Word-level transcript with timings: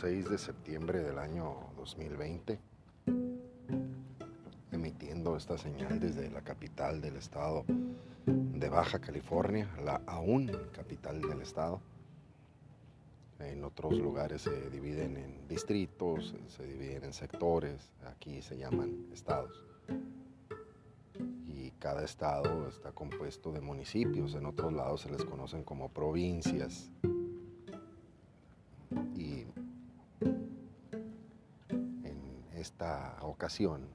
6 0.00 0.28
de 0.28 0.36
septiembre 0.36 1.02
del 1.02 1.18
año 1.18 1.54
2020, 1.78 2.58
emitiendo 4.70 5.38
esta 5.38 5.56
señal 5.56 5.98
desde 5.98 6.30
la 6.30 6.42
capital 6.42 7.00
del 7.00 7.16
estado 7.16 7.64
de 8.26 8.68
Baja 8.68 8.98
California, 8.98 9.74
la 9.82 10.02
aún 10.06 10.52
capital 10.74 11.22
del 11.22 11.40
estado. 11.40 11.80
En 13.38 13.64
otros 13.64 13.96
lugares 13.96 14.42
se 14.42 14.68
dividen 14.68 15.16
en 15.16 15.48
distritos, 15.48 16.34
se 16.48 16.66
dividen 16.66 17.04
en 17.04 17.12
sectores, 17.14 17.90
aquí 18.04 18.42
se 18.42 18.58
llaman 18.58 19.06
estados. 19.14 19.64
Y 21.48 21.70
cada 21.78 22.04
estado 22.04 22.68
está 22.68 22.92
compuesto 22.92 23.50
de 23.50 23.62
municipios, 23.62 24.34
en 24.34 24.44
otros 24.44 24.74
lados 24.74 25.00
se 25.00 25.10
les 25.10 25.24
conocen 25.24 25.64
como 25.64 25.88
provincias. 25.88 26.90
Ocasión 33.22 33.88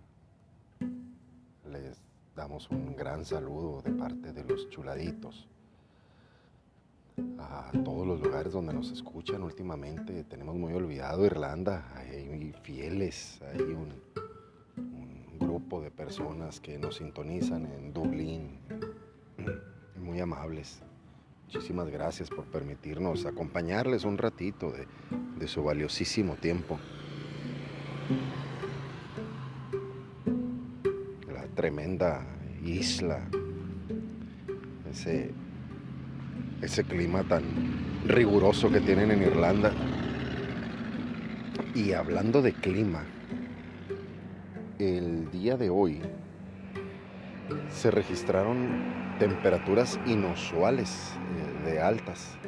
les 1.71 2.01
damos 2.35 2.69
un 2.69 2.95
gran 2.95 3.25
saludo 3.25 3.81
de 3.81 3.91
parte 3.91 4.33
de 4.33 4.43
los 4.43 4.69
chuladitos 4.69 5.47
a 7.39 7.71
todos 7.83 8.07
los 8.07 8.21
lugares 8.21 8.53
donde 8.53 8.73
nos 8.73 8.91
escuchan 8.91 9.43
últimamente. 9.43 10.23
Tenemos 10.23 10.55
muy 10.55 10.73
olvidado 10.73 11.25
Irlanda, 11.25 11.85
hay 11.95 12.53
fieles, 12.63 13.39
hay 13.41 13.61
un, 13.61 13.93
grupo 15.39 15.81
de 15.81 15.89
personas 15.89 16.59
que 16.59 16.77
nos 16.77 16.97
sintonizan 16.97 17.65
en 17.65 17.91
Dublín, 17.91 18.59
muy 19.97 20.19
amables. 20.19 20.81
Muchísimas 21.45 21.89
gracias 21.89 22.29
por 22.29 22.45
permitirnos 22.45 23.25
acompañarles 23.25 24.05
un 24.05 24.17
ratito 24.17 24.71
de 24.71 25.47
su 25.47 25.63
valiosísimo 25.63 26.35
tiempo. 26.35 26.77
Tremenda 31.61 32.25
isla, 32.65 33.21
ese 34.89 35.29
ese 36.59 36.83
clima 36.83 37.23
tan 37.23 37.43
riguroso 38.07 38.71
que 38.71 38.79
tienen 38.81 39.11
en 39.11 39.21
Irlanda. 39.21 39.71
Y 41.75 41.91
hablando 41.91 42.41
de 42.41 42.53
clima, 42.53 43.03
el 44.79 45.29
día 45.29 45.55
de 45.55 45.69
hoy 45.69 46.01
se 47.69 47.91
registraron 47.91 49.17
temperaturas 49.19 49.99
inusuales 50.07 51.13
eh, 51.65 51.69
de 51.69 51.79
altas. 51.79 52.39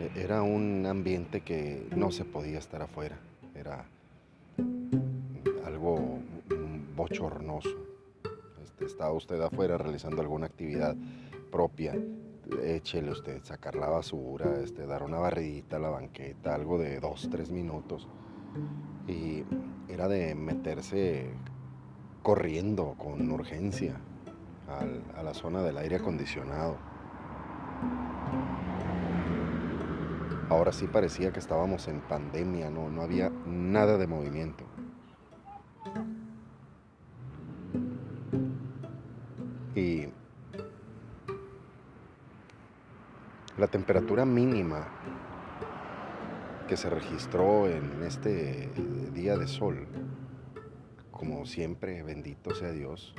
E, 0.00 0.20
era 0.20 0.42
un 0.42 0.84
ambiente 0.84 1.40
que 1.40 1.86
no 1.96 2.10
se 2.10 2.26
podía 2.26 2.58
estar 2.58 2.82
afuera. 2.82 3.16
Era 3.54 3.86
algo 5.64 6.18
bochornoso. 6.94 7.83
Estaba 8.84 9.12
usted 9.12 9.40
afuera 9.40 9.78
realizando 9.78 10.20
alguna 10.20 10.46
actividad 10.46 10.96
propia 11.50 11.94
échele 12.62 13.10
usted, 13.10 13.42
sacar 13.42 13.74
la 13.74 13.88
basura, 13.88 14.60
este, 14.62 14.86
dar 14.86 15.02
una 15.02 15.18
barridita 15.18 15.76
a 15.76 15.80
la 15.80 15.90
banqueta, 15.90 16.54
algo 16.54 16.78
de 16.78 17.00
dos, 17.00 17.28
tres 17.30 17.50
minutos. 17.50 18.08
Y 19.06 19.44
era 19.88 20.08
de 20.08 20.34
meterse 20.34 21.30
corriendo 22.22 22.94
con 22.96 23.30
urgencia 23.30 24.00
a 25.16 25.22
la 25.22 25.34
zona 25.34 25.62
del 25.62 25.76
aire 25.78 25.96
acondicionado. 25.96 26.76
Ahora 30.48 30.72
sí 30.72 30.86
parecía 30.86 31.32
que 31.32 31.40
estábamos 31.40 31.88
en 31.88 32.00
pandemia, 32.00 32.70
no, 32.70 32.90
no 32.90 33.02
había 33.02 33.30
nada 33.46 33.98
de 33.98 34.06
movimiento. 34.06 34.64
Y 39.74 40.08
La 43.56 43.68
temperatura 43.68 44.24
mínima 44.24 44.88
que 46.66 46.76
se 46.76 46.90
registró 46.90 47.68
en 47.68 48.02
este 48.02 48.68
día 49.14 49.36
de 49.36 49.46
sol, 49.46 49.86
como 51.12 51.46
siempre, 51.46 52.02
bendito 52.02 52.52
sea 52.52 52.72
Dios, 52.72 53.14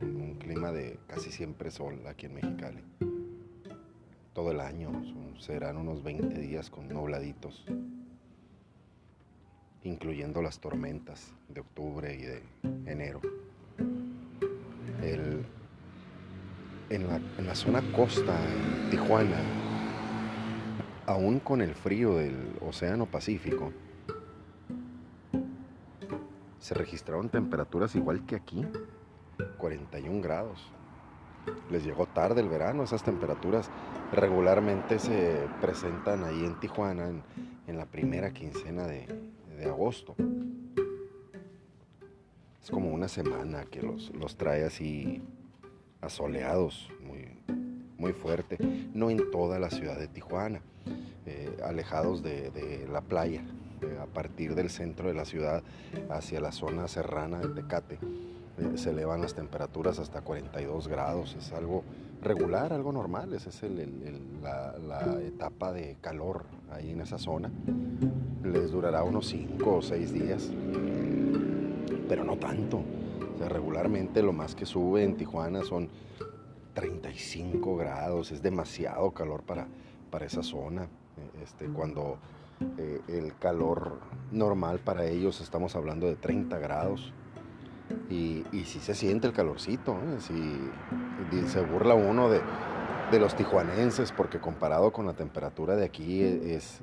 un 0.00 0.34
clima 0.40 0.72
de 0.72 0.98
casi 1.06 1.30
siempre 1.30 1.70
sol 1.70 2.04
aquí 2.08 2.26
en 2.26 2.34
Mexicali. 2.34 2.82
Todo 4.32 4.50
el 4.50 4.58
año 4.58 4.90
serán 5.38 5.76
unos 5.76 6.02
20 6.02 6.40
días 6.40 6.68
con 6.68 6.88
nubladitos, 6.88 7.64
incluyendo 9.84 10.42
las 10.42 10.58
tormentas 10.58 11.32
de 11.48 11.60
octubre 11.60 12.12
y 12.12 12.22
de 12.22 12.42
enero. 12.90 13.20
El 15.04 15.46
en 16.90 17.46
la, 17.46 17.54
zona 17.54 17.82
costa, 17.92 18.32
en 18.44 18.90
Tijuana, 18.90 19.36
aún 21.06 21.40
con 21.40 21.60
el 21.60 21.74
frío 21.74 22.16
del 22.16 22.36
Océano 22.60 23.06
Pacífico, 23.06 23.72
se 26.58 26.74
registraron 26.74 27.28
temperaturas 27.28 27.94
igual 27.94 28.24
que 28.26 28.36
aquí, 28.36 28.64
41 29.58 30.20
grados. 30.20 30.70
Les 31.70 31.84
llegó 31.84 32.06
tarde 32.06 32.40
el 32.40 32.48
verano, 32.48 32.82
esas 32.82 33.04
temperaturas 33.04 33.70
regularmente 34.12 34.98
se 34.98 35.46
presentan 35.60 36.24
ahí 36.24 36.44
en 36.44 36.58
Tijuana 36.58 37.08
en, 37.08 37.76
la 37.76 37.86
primera 37.86 38.32
quincena 38.32 38.86
de, 38.86 39.06
agosto. 39.64 40.14
Es 42.62 42.70
como 42.70 42.90
una 42.90 43.08
semana 43.08 43.64
que 43.64 43.82
los, 43.82 44.12
los 44.14 44.36
trae 44.36 44.64
así 44.64 45.22
asoleados, 46.00 46.88
muy, 47.06 47.28
muy 47.98 48.12
fuerte, 48.12 48.58
no 48.94 49.10
en 49.10 49.30
toda 49.30 49.58
la 49.58 49.70
ciudad 49.70 49.98
de 49.98 50.08
Tijuana, 50.08 50.60
eh, 51.26 51.56
alejados 51.64 52.22
de, 52.22 52.86
la 52.90 53.00
playa, 53.00 53.42
eh, 53.82 53.98
a 54.00 54.06
partir 54.06 54.54
del 54.54 54.70
centro 54.70 55.08
de 55.08 55.14
la 55.14 55.24
ciudad 55.24 55.62
hacia 56.10 56.40
la 56.40 56.52
zona 56.52 56.88
serrana 56.88 57.40
de 57.40 57.48
Tecate. 57.48 57.98
Eh, 58.58 58.76
se 58.78 58.90
elevan 58.90 59.20
las 59.20 59.34
temperaturas 59.34 59.98
hasta 59.98 60.22
42 60.22 60.88
grados, 60.88 61.36
es 61.38 61.52
algo 61.52 61.84
regular, 62.22 62.72
algo 62.72 62.92
normal, 62.92 63.32
esa 63.34 63.50
es 63.50 63.62
la, 64.42 64.74
la, 64.78 65.20
etapa 65.20 65.72
de 65.72 65.96
calor 66.00 66.44
ahí 66.70 66.90
en 66.90 67.00
esa 67.00 67.18
zona. 67.18 67.50
Les 68.42 68.70
durará 68.70 69.02
unos 69.02 69.26
5 69.26 69.76
o 69.76 69.82
6 69.82 70.12
días, 70.12 70.50
pero 72.08 72.24
no 72.24 72.36
tanto 72.36 72.82
regularmente 73.38 74.22
lo 74.22 74.32
más 74.32 74.54
que 74.54 74.66
sube 74.66 75.04
en 75.04 75.16
Tijuana 75.16 75.62
son 75.62 75.88
35 76.74 77.76
grados, 77.76 78.32
es 78.32 78.42
demasiado 78.42 79.10
calor 79.12 79.42
para, 79.42 79.66
para 80.10 80.26
esa 80.26 80.42
zona. 80.42 80.88
Este, 81.42 81.66
cuando 81.66 82.18
eh, 82.78 83.00
el 83.08 83.34
calor 83.38 83.98
normal 84.30 84.80
para 84.80 85.06
ellos 85.06 85.40
estamos 85.40 85.76
hablando 85.76 86.06
de 86.06 86.16
30 86.16 86.58
grados. 86.58 87.12
Y, 88.10 88.44
y 88.52 88.64
si 88.64 88.80
se 88.80 88.94
siente 88.94 89.26
el 89.26 89.32
calorcito, 89.32 89.92
¿eh? 89.94 91.46
se 91.46 91.60
burla 91.62 91.94
uno 91.94 92.28
de, 92.28 92.40
los 93.18 93.36
tijuanenses 93.36 94.10
porque 94.12 94.40
comparado 94.40 94.92
con 94.92 95.06
la 95.06 95.14
temperatura 95.14 95.76
de 95.76 95.84
aquí 95.84 96.20
es, 96.22 96.80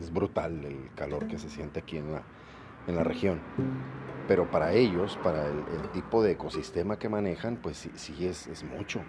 es 0.00 0.12
brutal 0.12 0.64
el 0.64 0.90
calor 0.96 1.28
que 1.28 1.38
se 1.38 1.48
siente 1.48 1.78
aquí 1.80 1.98
en 1.98 2.12
la, 2.12 2.22
en 2.88 2.96
la 2.96 3.04
región 3.04 3.40
pero 4.28 4.50
para 4.50 4.72
ellos, 4.72 5.18
para 5.22 5.46
el, 5.46 5.90
tipo 5.92 6.22
de 6.22 6.32
ecosistema 6.32 6.98
que 6.98 7.08
manejan, 7.08 7.56
pues 7.56 7.88
sí, 7.94 8.26
es, 8.26 8.64
mucho. 8.64 9.00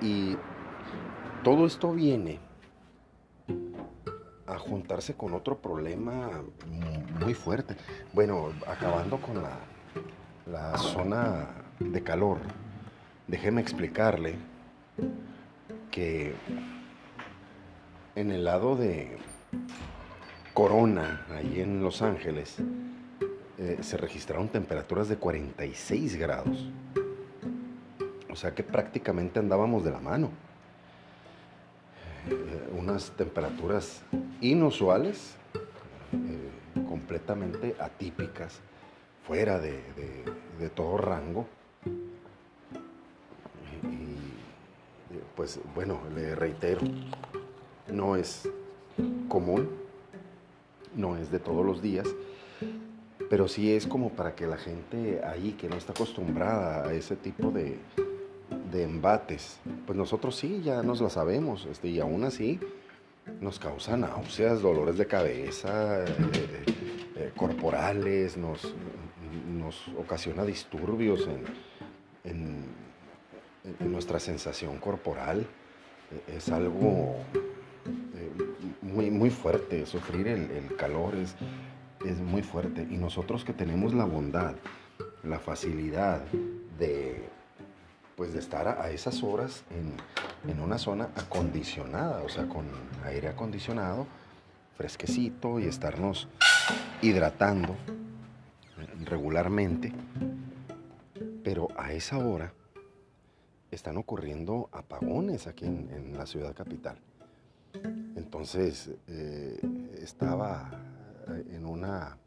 y 0.00 0.36
todo 1.44 1.66
esto 1.66 1.92
viene 1.92 2.40
a 4.46 4.58
juntarse 4.58 5.14
con 5.14 5.34
otro 5.34 5.58
problema 5.58 6.30
muy 7.20 7.34
fuerte. 7.34 7.76
Bueno, 8.12 8.52
acabando 8.66 9.18
con 9.18 9.42
la, 9.42 9.58
la 10.46 10.76
zona 10.78 11.48
de 11.78 12.02
calor, 12.02 12.38
déjeme 13.26 13.60
explicarle 13.60 14.36
que 15.90 16.34
en 18.14 18.30
el 18.30 18.44
lado 18.44 18.74
de 18.74 19.18
Corona, 20.54 21.24
ahí 21.30 21.60
en 21.60 21.82
Los 21.82 22.02
Ángeles, 22.02 22.56
eh, 23.58 23.78
se 23.80 23.96
registraron 23.96 24.48
temperaturas 24.48 25.08
de 25.08 25.16
46 25.16 26.16
grados. 26.16 26.70
O 28.30 28.36
sea 28.36 28.54
que 28.54 28.62
prácticamente 28.62 29.40
andábamos 29.40 29.84
de 29.84 29.90
la 29.90 29.98
mano. 29.98 30.30
Eh, 32.30 32.68
unas 32.78 33.10
temperaturas 33.16 34.02
inusuales, 34.40 35.34
eh, 36.12 36.84
completamente 36.88 37.74
atípicas, 37.80 38.60
fuera 39.26 39.58
de, 39.58 39.80
todo 40.74 40.96
rango. 40.96 41.46
y 43.82 45.16
pues 45.34 45.58
bueno, 45.74 46.00
le 46.14 46.34
reitero, 46.34 46.82
no 47.88 48.14
es 48.14 48.48
común 49.28 49.88
no 50.94 51.16
es 51.16 51.30
de 51.30 51.38
todos 51.38 51.64
los 51.64 51.80
días, 51.80 52.06
pero 53.30 53.48
sí 53.48 53.72
es 53.72 53.86
como 53.86 54.10
para 54.10 54.34
que 54.34 54.46
la 54.46 54.56
gente 54.56 55.20
ahí 55.24 55.52
que 55.52 55.68
no 55.68 55.76
está 55.76 55.92
acostumbrada 55.92 56.88
a 56.88 56.92
ese 56.92 57.16
tipo 57.16 57.50
de, 57.50 57.78
embates, 58.72 59.58
pues 59.86 59.96
nosotros 59.96 60.36
sí, 60.36 60.60
ya 60.62 60.82
nos 60.82 61.00
la 61.00 61.10
sabemos, 61.10 61.66
este, 61.66 61.88
y 61.88 62.00
aún 62.00 62.24
así 62.24 62.60
nos 63.40 63.58
causa 63.58 63.96
náuseas, 63.96 64.62
dolores 64.62 64.96
de 64.96 65.06
cabeza, 65.06 66.04
eh, 66.04 66.64
eh, 67.16 67.32
corporales, 67.36 68.36
nos, 68.36 68.74
nos, 69.50 69.88
ocasiona 69.98 70.44
disturbios 70.44 71.28
en, 72.24 72.78
nuestra 73.80 74.18
sensación 74.18 74.78
corporal. 74.78 75.46
Es 76.34 76.48
algo 76.48 77.16
eh, 78.14 78.30
muy, 78.80 79.10
muy 79.10 79.30
fuerte, 79.30 79.84
sufrir 79.84 80.26
el, 80.28 80.74
calor 80.76 81.14
es, 81.16 81.34
es 82.04 82.18
muy 82.18 82.42
fuerte. 82.42 82.86
Y 82.90 82.96
nosotros 82.96 83.44
que 83.44 83.52
tenemos 83.52 83.94
la 83.94 84.04
bondad, 84.04 84.54
la 85.22 85.38
facilidad 85.38 86.22
de, 86.78 87.28
pues 88.16 88.32
de 88.32 88.38
estar 88.38 88.68
a, 88.68 88.90
esas 88.90 89.22
horas 89.22 89.64
en, 89.70 90.50
en, 90.50 90.60
una 90.60 90.78
zona 90.78 91.10
acondicionada, 91.16 92.22
o 92.22 92.28
sea, 92.28 92.48
con 92.48 92.66
aire 93.04 93.28
acondicionado, 93.28 94.06
fresquecito 94.76 95.58
y 95.58 95.64
estarnos 95.64 96.28
hidratando 97.02 97.76
regularmente, 99.04 99.92
pero 101.42 101.68
a 101.76 101.92
esa 101.92 102.18
hora 102.18 102.52
están 103.70 103.96
ocurriendo 103.96 104.68
apagones 104.72 105.46
aquí 105.46 105.66
en, 105.66 106.16
la 106.16 106.26
ciudad 106.26 106.54
capital. 106.54 106.98
Entonces, 108.16 108.90
eh, 109.08 109.60
estaba 110.00 110.70
en 111.50 111.66
una 111.66 112.18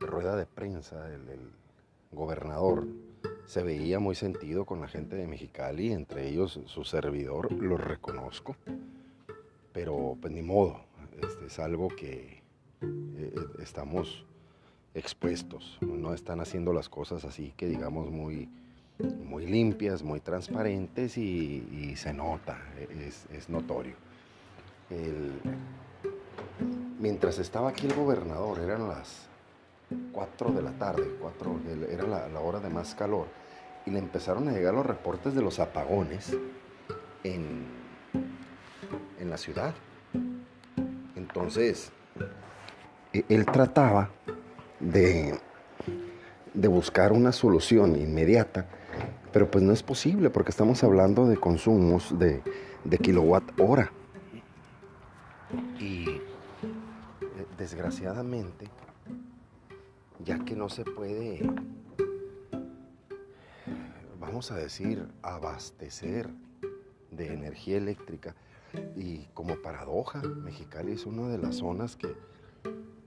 rueda 0.00 0.36
de 0.36 0.46
prensa 0.46 1.12
el, 1.12 1.20
gobernador, 2.12 2.86
se 3.46 3.62
veía 3.62 3.98
muy 3.98 4.14
sentido 4.14 4.66
con 4.66 4.82
la 4.82 4.88
gente 4.88 5.16
de 5.16 5.26
Mexicali, 5.26 5.92
entre 5.92 6.28
ellos 6.28 6.60
su 6.66 6.84
servidor, 6.84 7.50
lo 7.52 7.78
reconozco, 7.78 8.54
pero 9.72 10.18
pues 10.20 10.30
ni 10.30 10.42
modo, 10.42 10.82
este 11.22 11.46
es 11.46 11.58
algo 11.58 11.88
que 11.88 12.42
eh, 12.82 13.34
estamos 13.62 14.26
expuestos, 14.94 15.78
no 15.80 16.12
están 16.12 16.40
haciendo 16.40 16.74
las 16.74 16.90
cosas 16.90 17.24
así 17.24 17.54
que 17.56 17.66
digamos 17.66 18.10
muy, 18.10 18.50
muy 19.24 19.46
limpias, 19.46 20.02
muy 20.02 20.20
transparentes 20.20 21.16
y, 21.16 21.94
se 21.96 22.12
nota, 22.12 22.58
es, 22.78 23.48
notorio. 23.48 23.94
Mientras 27.02 27.40
estaba 27.40 27.70
aquí 27.70 27.86
el 27.86 27.94
gobernador, 27.94 28.60
eran 28.60 28.88
las 28.88 29.26
4 30.12 30.52
de 30.52 30.62
la 30.62 30.70
tarde, 30.70 31.02
4, 31.20 31.60
era 31.90 32.04
la, 32.04 32.40
hora 32.40 32.60
de 32.60 32.70
más 32.70 32.94
calor, 32.94 33.26
y 33.84 33.90
le 33.90 33.98
empezaron 33.98 34.48
a 34.48 34.52
llegar 34.52 34.72
los 34.72 34.86
reportes 34.86 35.34
de 35.34 35.42
los 35.42 35.58
apagones 35.58 36.34
en, 37.24 37.66
en 39.18 39.30
la 39.30 39.36
ciudad. 39.36 39.74
Entonces, 41.16 41.90
e, 43.12 43.24
él 43.28 43.46
trataba 43.46 44.10
de, 44.78 45.40
buscar 46.54 47.10
una 47.10 47.32
solución 47.32 47.96
inmediata, 47.96 48.66
pero 49.32 49.50
pues 49.50 49.64
no 49.64 49.72
es 49.72 49.82
posible 49.82 50.30
porque 50.30 50.50
estamos 50.50 50.84
hablando 50.84 51.26
de 51.26 51.36
consumos 51.36 52.16
de, 52.16 52.42
de 52.84 52.98
kilowatt 52.98 53.60
hora. 53.60 53.90
Desgraciadamente, 57.62 58.68
ya 60.24 60.44
que 60.44 60.56
no 60.56 60.68
se 60.68 60.84
puede, 60.84 61.48
vamos 64.18 64.50
a 64.50 64.56
decir, 64.56 65.08
abastecer 65.22 66.28
de 67.10 67.32
energía 67.32 67.76
eléctrica, 67.76 68.34
y 68.96 69.28
como 69.34 69.62
paradoja, 69.62 70.22
Mexicali 70.22 70.92
es 70.92 71.06
una 71.06 71.28
de 71.28 71.38
las 71.38 71.56
zonas 71.56 71.94
que 71.94 72.16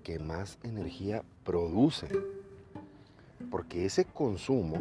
que 0.06 0.20
más 0.20 0.60
energía 0.62 1.24
produce. 1.44 2.08
Porque 3.50 3.86
ese 3.86 4.06
consumo, 4.06 4.78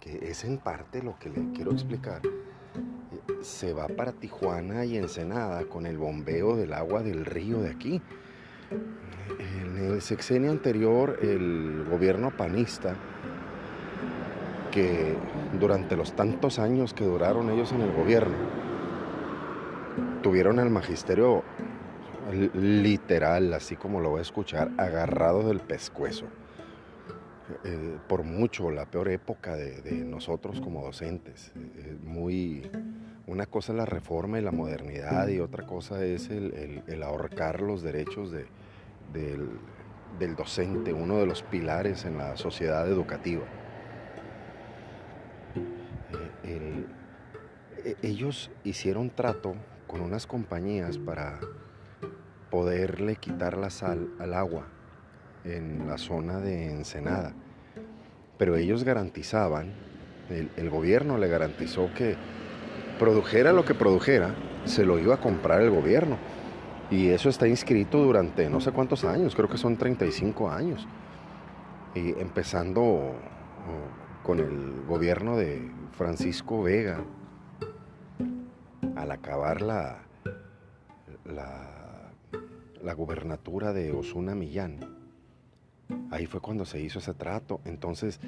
que 0.00 0.30
es 0.30 0.42
en 0.44 0.56
parte 0.56 1.02
lo 1.02 1.18
que 1.18 1.28
le 1.28 1.52
quiero 1.52 1.70
explicar, 1.70 2.22
eh, 2.24 2.30
se 3.42 3.74
va 3.74 3.88
para 3.88 4.12
Tijuana 4.12 4.86
y 4.86 4.96
Ensenada 4.96 5.66
con 5.66 5.84
el 5.84 5.98
bombeo 5.98 6.56
del 6.56 6.72
agua 6.72 7.02
del 7.02 7.26
río 7.26 7.60
de 7.60 7.70
aquí. 7.70 8.02
En 9.40 9.76
el 9.78 10.02
sexenio 10.02 10.50
anterior, 10.50 11.18
el 11.22 11.84
gobierno 11.90 12.30
panista, 12.30 12.94
que 14.70 15.16
durante 15.58 15.96
los 15.96 16.12
tantos 16.12 16.58
años 16.58 16.92
que 16.92 17.04
duraron 17.04 17.50
ellos 17.50 17.72
en 17.72 17.80
el 17.80 17.92
gobierno, 17.92 18.36
tuvieron 20.22 20.58
el 20.58 20.68
magisterio 20.68 21.42
literal, 22.54 23.52
así 23.54 23.76
como 23.76 24.00
lo 24.00 24.10
voy 24.10 24.18
a 24.18 24.22
escuchar, 24.22 24.70
agarrado 24.76 25.48
del 25.48 25.60
pescuezo. 25.60 26.26
Eh, 27.64 27.98
por 28.08 28.22
mucho 28.22 28.70
la 28.70 28.86
peor 28.86 29.08
época 29.08 29.56
de, 29.56 29.92
nosotros 30.04 30.60
como 30.60 30.84
docentes. 30.84 31.52
Eh, 31.56 31.96
muy, 32.04 32.70
una 33.26 33.46
cosa 33.46 33.72
es 33.72 33.78
la 33.78 33.86
reforma 33.86 34.38
y 34.38 34.42
la 34.42 34.52
modernidad 34.52 35.26
y 35.28 35.40
otra 35.40 35.66
cosa 35.66 36.04
es 36.04 36.30
el, 36.30 37.02
ahorcar 37.02 37.60
los 37.60 37.82
derechos 37.82 38.30
del, 39.12 40.36
docente, 40.36 40.92
uno 40.92 41.18
de 41.18 41.26
los 41.26 41.42
pilares 41.42 42.04
en 42.04 42.18
la 42.18 42.36
sociedad 42.36 42.88
educativa. 42.88 43.44
Eh, 46.44 46.84
ellos 48.02 48.50
hicieron 48.64 49.10
trato 49.10 49.54
con 49.86 50.00
unas 50.00 50.26
compañías 50.26 50.98
para 50.98 51.40
poderle 52.50 53.16
quitar 53.16 53.56
la 53.56 53.70
sal 53.70 54.10
al 54.18 54.34
agua 54.34 54.66
en 55.44 55.86
la 55.86 55.98
zona 55.98 56.40
de 56.40 56.70
Ensenada. 56.70 57.32
Pero 58.38 58.56
ellos 58.56 58.84
garantizaban, 58.84 59.72
el, 60.28 60.70
gobierno 60.70 61.18
le 61.18 61.28
garantizó 61.28 61.90
que 61.94 62.16
produjera 62.98 63.52
lo 63.52 63.64
que 63.64 63.74
produjera, 63.74 64.34
se 64.64 64.84
lo 64.84 64.98
iba 64.98 65.16
a 65.16 65.20
comprar 65.20 65.60
el 65.60 65.70
gobierno. 65.70 66.18
Y 66.90 67.08
eso 67.08 67.28
está 67.28 67.46
inscrito 67.46 67.98
durante 67.98 68.50
no 68.50 68.60
sé 68.60 68.72
cuántos 68.72 69.04
años, 69.04 69.34
creo 69.34 69.48
que 69.48 69.58
son 69.58 69.76
35 69.76 70.50
años. 70.50 70.86
Y 71.94 72.10
empezando 72.20 72.82
oh, 72.82 73.14
con 74.24 74.40
el 74.40 74.84
gobierno 74.86 75.36
de 75.36 75.70
Francisco 75.92 76.62
Vega, 76.62 77.04
al 78.96 79.10
acabar 79.10 79.62
la, 79.62 79.98
la 81.24 81.80
la 82.82 82.94
gubernatura 82.94 83.72
de 83.72 83.92
Osuna 83.92 84.34
Millán. 84.34 84.78
Ahí 86.10 86.26
fue 86.26 86.40
cuando 86.40 86.64
se 86.64 86.80
hizo 86.80 86.98
ese 86.98 87.14
trato. 87.14 87.60
Entonces, 87.64 88.20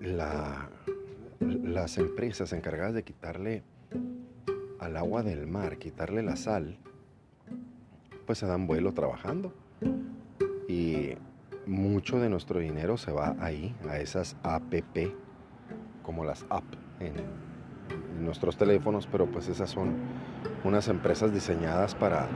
las 0.00 1.98
empresas 1.98 2.52
encargadas 2.52 2.94
de 2.94 3.04
quitarle 3.04 3.62
al 4.78 4.96
agua 4.96 5.22
del 5.22 5.46
mar, 5.46 5.78
quitarle 5.78 6.22
la 6.22 6.36
sal, 6.36 6.78
pues 8.26 8.38
se 8.38 8.46
dan 8.46 8.66
vuelo 8.66 8.92
trabajando. 8.92 9.52
Y 10.68 11.12
mucho 11.66 12.18
de 12.20 12.28
nuestro 12.28 12.60
dinero 12.60 12.96
se 12.96 13.12
va 13.12 13.36
ahí, 13.40 13.74
a 13.88 13.98
esas 13.98 14.36
APP, 14.42 15.14
como 16.02 16.24
las 16.24 16.44
app 16.50 16.64
en, 17.00 17.14
nuestros 18.22 18.56
teléfonos, 18.56 19.06
pero 19.06 19.30
pues 19.30 19.46
esas 19.48 19.70
son 19.70 19.94
unas 20.64 20.88
empresas 20.88 21.32
diseñadas 21.32 21.94
para 21.94 22.28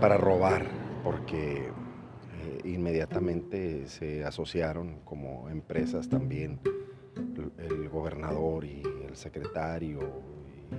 para 0.00 0.16
robar, 0.16 0.66
porque 1.02 1.68
eh, 2.42 2.58
inmediatamente 2.64 3.86
se 3.86 4.24
asociaron 4.24 5.00
como 5.04 5.48
empresas 5.48 6.08
también 6.08 6.60
el, 7.58 7.88
gobernador 7.88 8.64
y 8.64 8.82
el 9.08 9.16
secretario 9.16 10.00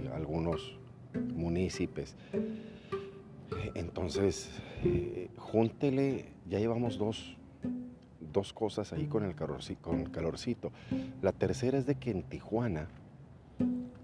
y 0.04 0.08
algunos 0.10 0.78
municipios. 1.34 2.16
Entonces, 3.74 4.50
eh, 4.84 5.30
júntele, 5.38 6.26
ya 6.50 6.60
llevamos 6.60 6.98
dos, 6.98 7.38
dos 8.34 8.54
cosas 8.54 8.94
ahí 8.94 9.08
con 9.08 9.24
el, 9.24 9.36
calorcito, 9.36 9.82
con 9.82 10.00
el 10.00 10.12
calorcito. 10.12 10.72
La 11.22 11.32
tercera 11.32 11.78
es 11.78 11.86
de 11.86 11.96
que 11.96 12.12
en 12.12 12.24
Tijuana, 12.24 12.88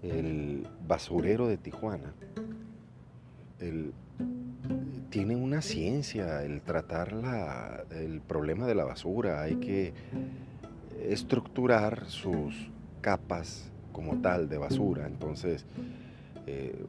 el 0.02 0.66
basurero 0.86 1.46
de 1.48 1.56
Tijuana, 1.56 2.14
tiene 5.10 5.36
una 5.36 5.62
ciencia 5.62 6.42
el 6.42 6.62
tratar 6.62 7.86
el 7.90 8.20
problema 8.20 8.66
de 8.66 8.74
la 8.74 8.84
basura. 8.84 9.42
Hay 9.42 9.56
que 9.56 9.92
estructurar 11.02 12.06
sus 12.06 12.70
capas 13.00 13.70
como 13.92 14.20
tal 14.20 14.48
de 14.48 14.58
basura. 14.58 15.06
Entonces, 15.06 15.66
eh, 16.46 16.86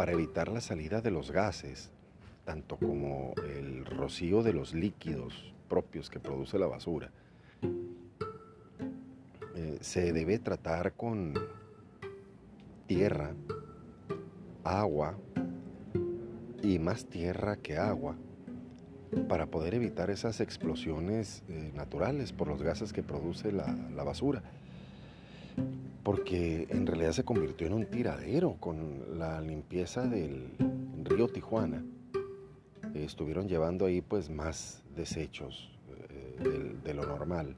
para 0.00 0.12
evitar 0.12 0.48
la 0.48 0.62
salida 0.62 1.02
de 1.02 1.10
los 1.10 1.30
gases, 1.30 1.90
tanto 2.46 2.78
como 2.78 3.34
el 3.44 3.84
rocío 3.84 4.42
de 4.42 4.54
los 4.54 4.72
líquidos 4.72 5.52
propios 5.68 6.08
que 6.08 6.18
produce 6.18 6.58
la 6.58 6.68
basura, 6.68 7.10
eh, 9.54 9.76
se 9.82 10.14
debe 10.14 10.38
tratar 10.38 10.94
con 10.94 11.34
tierra, 12.86 13.34
agua 14.64 15.18
y 16.62 16.78
más 16.78 17.04
tierra 17.04 17.56
que 17.56 17.76
agua 17.76 18.16
para 19.28 19.48
poder 19.50 19.74
evitar 19.74 20.08
esas 20.08 20.40
explosiones 20.40 21.42
eh, 21.50 21.72
naturales 21.74 22.32
por 22.32 22.48
los 22.48 22.62
gases 22.62 22.94
que 22.94 23.02
produce 23.02 23.52
la, 23.52 23.66
basura. 24.02 24.42
Porque 26.02 26.66
en 26.70 26.86
realidad 26.86 27.12
se 27.12 27.24
convirtió 27.24 27.66
en 27.66 27.74
un 27.74 27.86
tiradero 27.86 28.56
con 28.58 29.18
la 29.18 29.40
limpieza 29.40 30.06
del 30.06 30.48
río 31.04 31.28
Tijuana. 31.28 31.84
estuvieron 32.94 33.48
llevando 33.48 33.86
ahí 33.86 34.00
pues 34.00 34.30
más 34.30 34.82
desechos 34.96 35.70
eh, 36.40 36.76
de 36.82 36.94
lo 36.94 37.04
normal. 37.06 37.56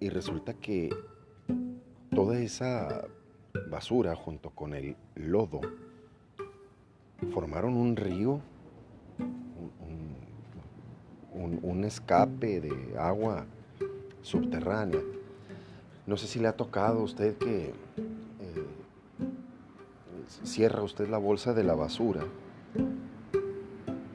Y 0.00 0.08
resulta 0.08 0.54
que 0.54 0.90
toda 2.14 2.38
esa 2.40 3.06
basura 3.70 4.16
junto 4.16 4.50
con 4.50 4.74
el 4.74 4.96
lodo 5.14 5.60
formaron 7.32 7.76
un 7.76 7.96
río 7.96 8.40
un, 11.34 11.84
escape 11.84 12.60
de 12.60 12.98
agua 12.98 13.46
subterránea. 14.22 15.00
No 16.12 16.18
sé 16.18 16.26
si 16.26 16.40
le 16.40 16.48
ha 16.48 16.52
tocado 16.58 17.00
a 17.00 17.02
usted 17.04 17.38
que 17.38 17.68
eh, 17.68 18.66
cierra 20.42 20.82
usted 20.82 21.08
la 21.08 21.16
bolsa 21.16 21.54
de 21.54 21.64
la 21.64 21.74
basura 21.74 22.20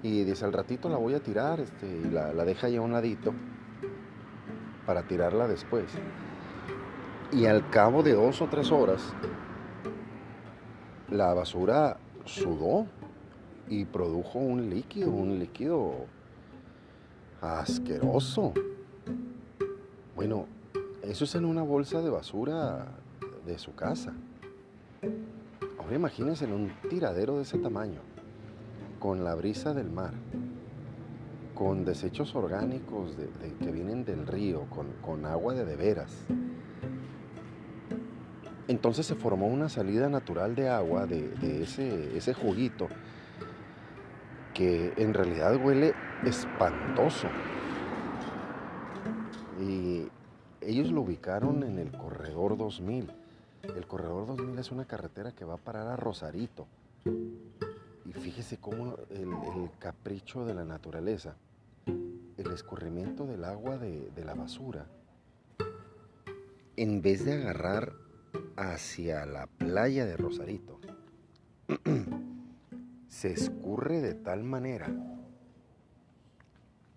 y 0.04 0.24
dice 0.24 0.46
al 0.46 0.54
ratito 0.54 0.90
la 0.90 0.98
voy 0.98 1.16
a 1.16 1.22
tirar 1.22 1.60
este, 1.60 1.88
y 1.88 2.12
la, 2.12 2.34
la 2.34 2.46
deja 2.46 2.70
ya 2.70 2.78
a 2.78 2.82
un 2.84 2.92
ladito 2.92 3.34
para 4.86 5.08
tirarla 5.08 5.48
después. 5.48 5.86
Y 7.32 7.48
al 7.48 7.68
cabo 7.72 8.04
de 8.04 8.14
dos 8.14 8.44
o 8.44 8.48
tres 8.48 8.72
horas, 8.72 9.02
la 11.10 11.34
basura 11.34 11.98
sudó 12.26 12.86
y 13.70 13.86
produjo 13.86 14.38
un 14.38 14.70
líquido, 14.70 15.10
un 15.10 15.40
líquido 15.40 16.06
Asqueroso. 17.42 18.54
Bueno, 20.16 20.46
eso 21.10 21.24
es 21.24 21.36
en 21.36 21.46
una 21.46 21.64
bolsa 21.64 22.02
de 22.02 22.10
basura 22.10 22.86
de 23.46 23.58
su 23.58 23.74
casa. 23.74 24.14
Ahora 25.80 25.96
imagínense 25.96 26.44
en 26.44 26.52
un 26.52 26.72
tiradero 26.90 27.38
de 27.38 27.44
ese 27.44 27.58
tamaño, 27.58 28.02
con 29.00 29.24
la 29.24 29.34
brisa 29.36 29.74
del 29.74 29.90
mar, 29.90 30.12
con 31.56 31.86
desechos 31.86 32.36
orgánicos 32.36 33.16
que 33.60 33.72
vienen 33.72 34.04
del 34.04 34.28
río, 34.28 34.66
con, 35.02 35.26
agua 35.26 35.54
de 35.54 35.64
de 35.64 35.76
veras. 35.78 36.14
Entonces 38.68 39.06
se 39.06 39.16
formó 39.16 39.48
una 39.48 39.70
salida 39.70 40.10
natural 40.10 40.56
de 40.56 40.68
agua 40.68 41.06
de, 41.06 41.62
ese, 41.62 42.18
ese 42.18 42.34
juguito 42.34 42.90
que 44.54 44.92
en 44.98 45.14
realidad 45.14 45.56
huele 45.56 45.94
espantoso. 46.26 47.30
Y 49.62 50.10
ellos 50.68 50.92
lo 50.92 51.02
ubicaron 51.02 51.64
en 51.64 51.80
el 51.80 51.94
Corredor 51.94 52.58
2000. 52.58 53.10
El 53.74 53.88
Corredor 53.88 54.28
2000 54.28 54.60
es 54.60 54.70
una 54.70 54.84
carretera 54.84 55.32
que 55.32 55.46
va 55.46 55.54
a 55.54 55.58
parar 55.58 55.88
a 55.88 55.96
Rosarito. 55.96 56.68
Y 57.06 58.12
fíjese 58.12 58.58
cómo 58.58 58.98
el, 59.10 59.70
capricho 59.80 60.46
de 60.46 60.54
la 60.54 60.66
naturaleza, 60.66 61.38
el 61.86 62.52
escurrimiento 62.52 63.26
del 63.26 63.46
agua 63.46 63.78
de, 63.78 64.12
de 64.12 64.26
la 64.26 64.34
basura, 64.34 64.88
en 66.76 67.02
vez 67.02 67.24
de 67.24 67.34
agarrar 67.36 67.94
hacia 68.58 69.26
la 69.26 69.48
playa 69.48 70.06
de 70.06 70.18
Rosarito, 70.18 70.82
se 73.08 73.32
escurre 73.32 74.02
de 74.02 74.16
tal 74.16 74.44
manera 74.44 74.90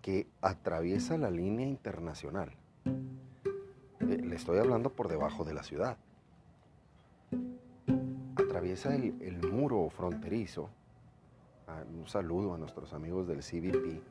que 0.01 0.27
atraviesa 0.41 1.17
la 1.17 1.31
línea 1.31 1.65
internacional. 1.65 2.51
Le 4.17 4.35
estoy 4.35 4.59
hablando 4.59 4.89
por 4.89 5.07
debajo 5.07 5.43
de 5.43 5.53
la 5.53 5.63
ciudad. 5.63 5.97
Atraviesa 8.35 8.93
el, 8.95 9.39
muro 9.49 9.89
fronterizo. 9.89 10.69
Un 11.97 12.07
saludo 12.07 12.53
a 12.53 12.57
nuestros 12.57 12.93
amigos 12.93 13.27
del 13.27 13.39
CBP. 13.39 14.01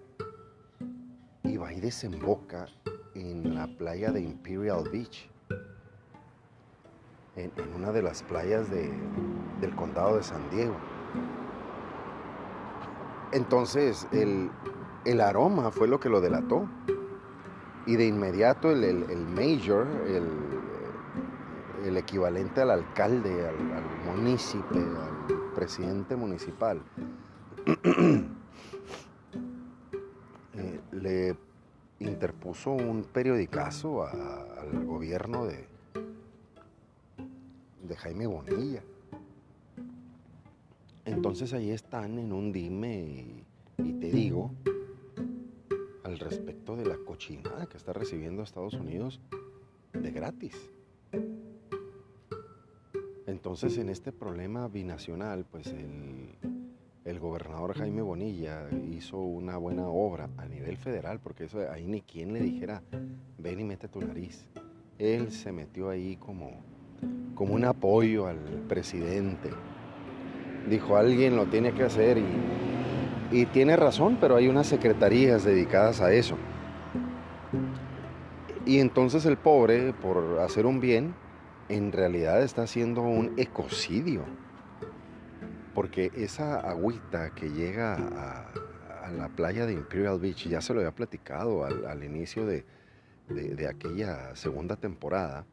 Y 1.45 1.57
va 1.57 1.73
y 1.73 1.80
desemboca 1.80 2.66
en 3.14 3.54
la 3.54 3.66
playa 3.66 4.11
de 4.11 4.23
Imperial 4.23 4.88
Beach. 4.90 5.28
En, 7.37 7.52
una 7.75 7.92
de 7.92 8.02
las 8.02 8.23
playas 8.23 8.71
del 8.71 9.75
condado 9.76 10.16
de 10.16 10.23
San 10.23 10.49
Diego. 10.50 10.76
Entonces, 13.33 14.09
el, 14.12 15.21
aroma 15.21 15.71
fue 15.71 15.87
lo 15.87 16.00
que 16.00 16.09
lo 16.09 16.21
delató. 16.21 16.69
Y 17.87 17.96
de 17.96 18.06
inmediato 18.06 18.70
el, 18.70 18.84
el, 18.84 19.26
mayor, 19.26 19.87
el, 20.06 21.96
equivalente 21.96 22.60
al 22.60 22.70
alcalde, 22.70 23.49
al, 23.49 23.56
al 23.72 23.84
al 24.08 25.52
presidente 25.54 26.14
municipal, 26.14 26.82
eh, 30.54 30.80
le 30.92 31.37
interpuso 31.99 32.70
un 32.70 33.04
periodicazo 33.04 34.04
al 34.04 34.84
gobierno 34.87 35.46
de, 35.46 35.66
de 37.82 37.96
Jaime 37.96 38.26
Bonilla. 38.26 38.82
Entonces 41.04 41.52
ahí 41.52 41.70
están 41.70 42.18
en 42.18 42.32
un 42.32 42.52
dime 42.52 43.44
y, 43.78 43.92
te 43.94 44.10
digo 44.10 44.52
respecto 46.21 46.77
de 46.77 46.87
la 46.87 46.97
cochinada 46.97 47.67
que 47.67 47.77
está 47.77 47.93
recibiendo 47.93 48.43
Estados 48.43 48.75
Unidos 48.75 49.21
de 49.93 50.11
gratis. 50.11 50.71
Entonces 53.27 53.79
en 53.79 53.89
este 53.89 54.12
problema 54.12 54.69
binacional, 54.69 55.45
pues 55.50 55.67
el, 55.69 56.35
el, 57.05 57.19
gobernador 57.21 57.75
Jaime 57.75 58.03
Bonilla 58.03 58.69
hizo 58.91 59.19
una 59.19 59.57
buena 59.57 59.89
obra 59.89 60.29
a 60.37 60.47
nivel 60.47 60.77
federal, 60.77 61.21
porque 61.21 61.45
eso 61.45 61.61
ahí 61.71 61.87
ni 61.87 62.03
quien 62.03 62.33
le 62.33 62.41
dijera, 62.41 62.83
ven 63.39 63.61
y 63.61 63.65
mete 63.65 63.89
tu 63.89 64.00
nariz. 64.00 64.47
Él 64.99 65.33
se 65.33 65.53
metió 65.53 65.91
ahí 65.91 66.17
como, 66.17 66.61
como 67.35 67.55
un 67.55 67.65
apoyo 67.65 68.27
al 68.27 68.39
presidente 68.69 69.50
dijo 70.69 70.97
alguien 70.97 71.37
lo 71.37 71.47
tiene 71.47 71.73
que 71.73 71.85
hacer 71.85 72.19
y, 72.19 72.25
tiene 73.46 73.76
razón, 73.76 74.18
pero 74.20 74.37
hay 74.37 74.49
unas 74.49 74.66
secretarías 74.66 75.44
dedicadas 75.44 76.00
a 76.00 76.12
eso. 76.12 76.37
Y 78.66 78.78
entonces 78.78 79.25
el 79.26 79.37
pobre, 79.37 79.92
por 79.92 80.40
hacer 80.40 80.66
un 80.66 80.80
bien, 80.80 81.14
en 81.68 81.92
realidad 81.92 82.42
está 82.42 82.62
haciendo 82.62 83.02
un 83.02 83.34
ecocidio. 83.37 84.25
Porque 85.75 86.10
esa 86.16 86.58
agüita 86.60 87.30
que 87.30 87.50
llega 87.50 87.94
a, 87.94 89.10
la 89.12 89.28
playa 89.28 89.66
de 89.66 89.72
Imperial 89.72 90.20
Beach, 90.20 90.49
ya 90.49 90.60
se 90.60 90.72
lo 90.72 90.80
había 90.80 90.94
platicado 90.94 91.64
al, 91.64 92.04
inicio 92.04 92.46
de 92.46 92.64
aquella 93.68 94.37
segunda 94.37 94.76
temporada, 94.76 95.46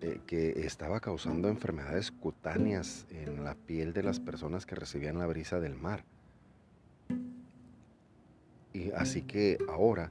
eh, 0.00 0.20
que 0.26 0.64
estaba 0.64 1.00
causando 1.00 1.48
enfermedades 1.48 2.12
cutáneas 2.12 3.06
en 3.10 3.42
la 3.42 3.54
piel 3.56 3.92
de 3.92 4.04
las 4.04 4.20
personas 4.20 4.64
que 4.64 4.76
recibían 4.76 5.18
la 5.18 5.26
brisa 5.26 5.58
del 5.58 5.74
mar. 5.74 6.04
Y 8.72 8.90
así 8.92 9.22
que 9.22 9.58
ahora 9.68 10.10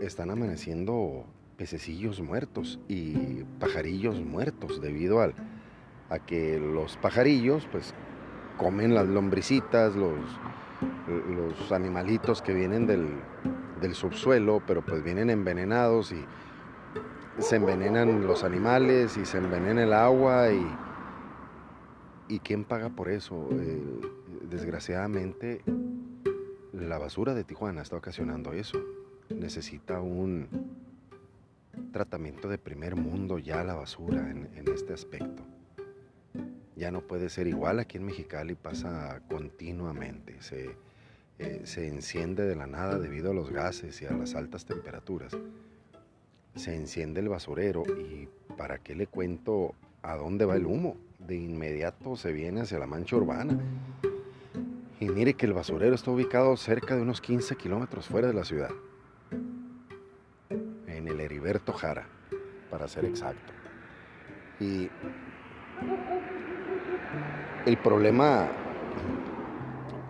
están 0.00 0.30
amaneciendo 0.30 1.24
pececillos 1.56 2.20
muertos 2.20 2.80
y 2.88 3.44
pajarillos 3.58 4.20
muertos 4.20 4.80
debido 4.80 5.20
al, 5.20 5.34
a 6.08 6.18
que 6.18 6.58
los 6.58 6.96
pajarillos 6.96 7.66
pues 7.70 7.94
comen 8.58 8.94
las 8.94 9.06
lombricitas, 9.06 9.94
los, 9.96 10.18
los 11.08 11.72
animalitos 11.72 12.42
que 12.42 12.54
vienen 12.54 12.86
del, 12.86 13.08
del 13.80 13.94
subsuelo, 13.94 14.62
pero 14.66 14.84
pues 14.84 15.02
vienen 15.02 15.30
envenenados 15.30 16.12
y 16.12 16.24
se 17.38 17.56
envenenan 17.56 18.26
los 18.26 18.44
animales 18.44 19.16
y 19.16 19.24
se 19.24 19.38
envenena 19.38 19.82
el 19.82 19.92
agua 19.92 20.52
y, 20.52 20.66
y 22.28 22.38
¿quién 22.40 22.64
paga 22.64 22.90
por 22.90 23.08
eso? 23.08 23.48
desgraciadamente 24.50 25.62
la 26.80 26.98
basura 26.98 27.34
de 27.34 27.44
Tijuana 27.44 27.82
está 27.82 27.96
ocasionando 27.96 28.52
eso. 28.52 28.82
Necesita 29.28 30.00
un 30.00 30.48
tratamiento 31.92 32.48
de 32.48 32.58
primer 32.58 32.96
mundo 32.96 33.38
ya 33.38 33.62
la 33.64 33.74
basura 33.74 34.30
en, 34.30 34.48
este 34.74 34.92
aspecto. 34.92 35.42
ya 36.76 36.90
no 36.90 37.02
puede 37.02 37.28
ser 37.28 37.46
igual. 37.46 37.78
Aquí 37.78 37.98
en 37.98 38.06
Mexicali 38.06 38.54
pasa 38.54 39.20
continuamente. 39.28 40.40
Se, 40.40 40.76
eh, 41.38 41.60
se 41.64 41.86
enciende 41.86 42.44
de 42.44 42.56
la 42.56 42.66
nada 42.66 42.98
debido 42.98 43.30
a 43.30 43.34
los 43.34 43.50
gases 43.50 44.00
y 44.02 44.06
a 44.06 44.12
las 44.12 44.34
altas 44.34 44.64
temperaturas. 44.64 45.36
Se 46.54 46.74
enciende 46.74 47.20
el 47.20 47.28
basurero 47.28 47.84
y 47.86 48.28
¿para 48.56 48.78
qué 48.78 48.94
le 48.94 49.06
cuento 49.06 49.74
a 50.02 50.16
dónde 50.16 50.44
va 50.44 50.56
el 50.56 50.66
humo? 50.66 50.96
De 51.18 51.36
inmediato 51.36 52.16
se 52.16 52.32
viene 52.32 52.62
hacia 52.62 52.78
la 52.78 52.86
mancha 52.86 53.16
urbana. 53.16 53.58
Y 55.00 55.08
mire 55.08 55.32
que 55.32 55.46
el 55.46 55.54
basurero 55.54 55.94
está 55.94 56.10
ubicado 56.10 56.54
cerca 56.58 56.94
de 56.94 57.00
unos 57.00 57.22
15 57.22 57.56
kilómetros 57.56 58.06
fuera 58.06 58.28
de 58.28 58.34
la 58.34 58.44
ciudad. 58.44 58.68
En 60.86 61.08
el 61.08 61.18
Heriberto 61.20 61.72
Jara, 61.72 62.06
para 62.70 62.86
ser 62.86 63.06
exacto. 63.06 63.50
Y 64.60 64.90
el 67.64 67.78
problema 67.78 68.50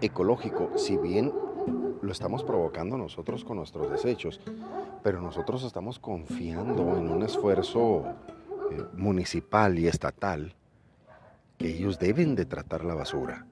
ecológico, 0.00 0.73
si 0.76 0.97
bien 0.97 1.32
lo 2.02 2.11
estamos 2.11 2.42
provocando 2.42 2.99
nosotros 2.99 3.44
con 3.44 3.59
nuestros 3.59 3.92
desechos, 3.92 4.40
pero 5.04 5.20
nosotros 5.20 5.62
estamos 5.62 6.00
confiando 6.00 6.97
en 6.97 7.09
un 7.09 7.23
esfuerzo 7.23 8.06
eh, 8.73 8.82
municipal 8.94 9.78
y 9.78 9.87
estatal 9.87 10.56
que 11.59 11.68
ellos 11.68 12.00
deben 12.00 12.35
de 12.35 12.44
tratar 12.44 12.85
la 12.85 12.94
basura. 12.94 13.47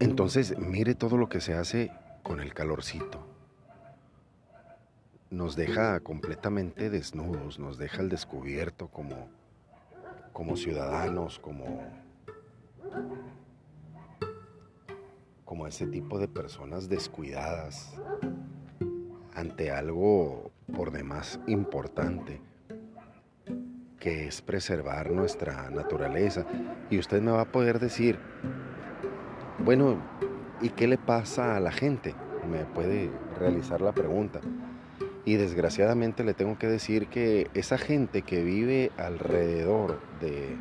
Entonces, 0.00 0.58
mire 0.58 0.94
todo 0.94 1.16
lo 1.16 1.28
que 1.28 1.40
se 1.40 1.54
hace 1.54 1.92
con 2.22 2.40
el 2.40 2.52
calorcito. 2.52 3.26
Nos 5.30 5.56
deja 5.56 6.00
completamente 6.00 6.90
desnudos, 6.90 7.58
nos 7.58 7.78
deja 7.78 8.00
al 8.00 8.08
descubierto 8.08 8.88
como, 8.88 9.28
como 10.32 10.56
ciudadanos, 10.56 11.38
como, 11.38 11.82
como 15.44 15.66
ese 15.66 15.86
tipo 15.86 16.18
de 16.18 16.28
personas 16.28 16.88
descuidadas 16.88 17.94
ante 19.34 19.70
algo 19.70 20.52
por 20.74 20.92
demás 20.92 21.40
importante, 21.46 22.40
que 23.98 24.26
es 24.28 24.42
preservar 24.42 25.10
nuestra 25.10 25.70
naturaleza. 25.70 26.46
Y 26.90 26.98
usted 26.98 27.20
me 27.20 27.32
va 27.32 27.42
a 27.42 27.52
poder 27.52 27.78
decir, 27.80 28.18
bueno, 29.64 29.96
¿y 30.60 30.68
qué 30.70 30.86
le 30.86 30.98
pasa 30.98 31.56
a 31.56 31.60
la 31.60 31.72
gente? 31.72 32.14
Me 32.50 32.66
puede 32.66 33.10
realizar 33.38 33.80
la 33.80 33.92
pregunta. 33.92 34.40
Y 35.24 35.36
desgraciadamente 35.36 36.22
le 36.22 36.34
tengo 36.34 36.58
que 36.58 36.66
decir 36.66 37.06
que 37.06 37.48
esa 37.54 37.78
gente 37.78 38.22
que 38.22 38.44
vive 38.44 38.92
alrededor 38.98 40.00
de, 40.20 40.58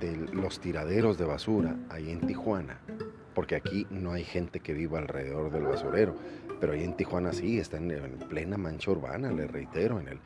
de 0.00 0.16
los 0.32 0.58
tiraderos 0.58 1.18
de 1.18 1.24
basura 1.24 1.76
ahí 1.88 2.10
en 2.10 2.26
Tijuana, 2.26 2.80
porque 3.32 3.54
aquí 3.54 3.86
no 3.90 4.12
hay 4.12 4.24
gente 4.24 4.58
que 4.58 4.74
viva 4.74 4.98
alrededor 4.98 5.52
del 5.52 5.62
basurero, 5.62 6.16
pero 6.58 6.72
ahí 6.72 6.82
en 6.82 6.96
Tijuana 6.96 7.32
sí, 7.32 7.60
está 7.60 7.76
en, 7.76 8.18
plena 8.28 8.58
mancha 8.58 8.90
urbana, 8.90 9.30
le 9.30 9.46
reitero, 9.46 10.00
en 10.00 10.08
el, 10.08 10.18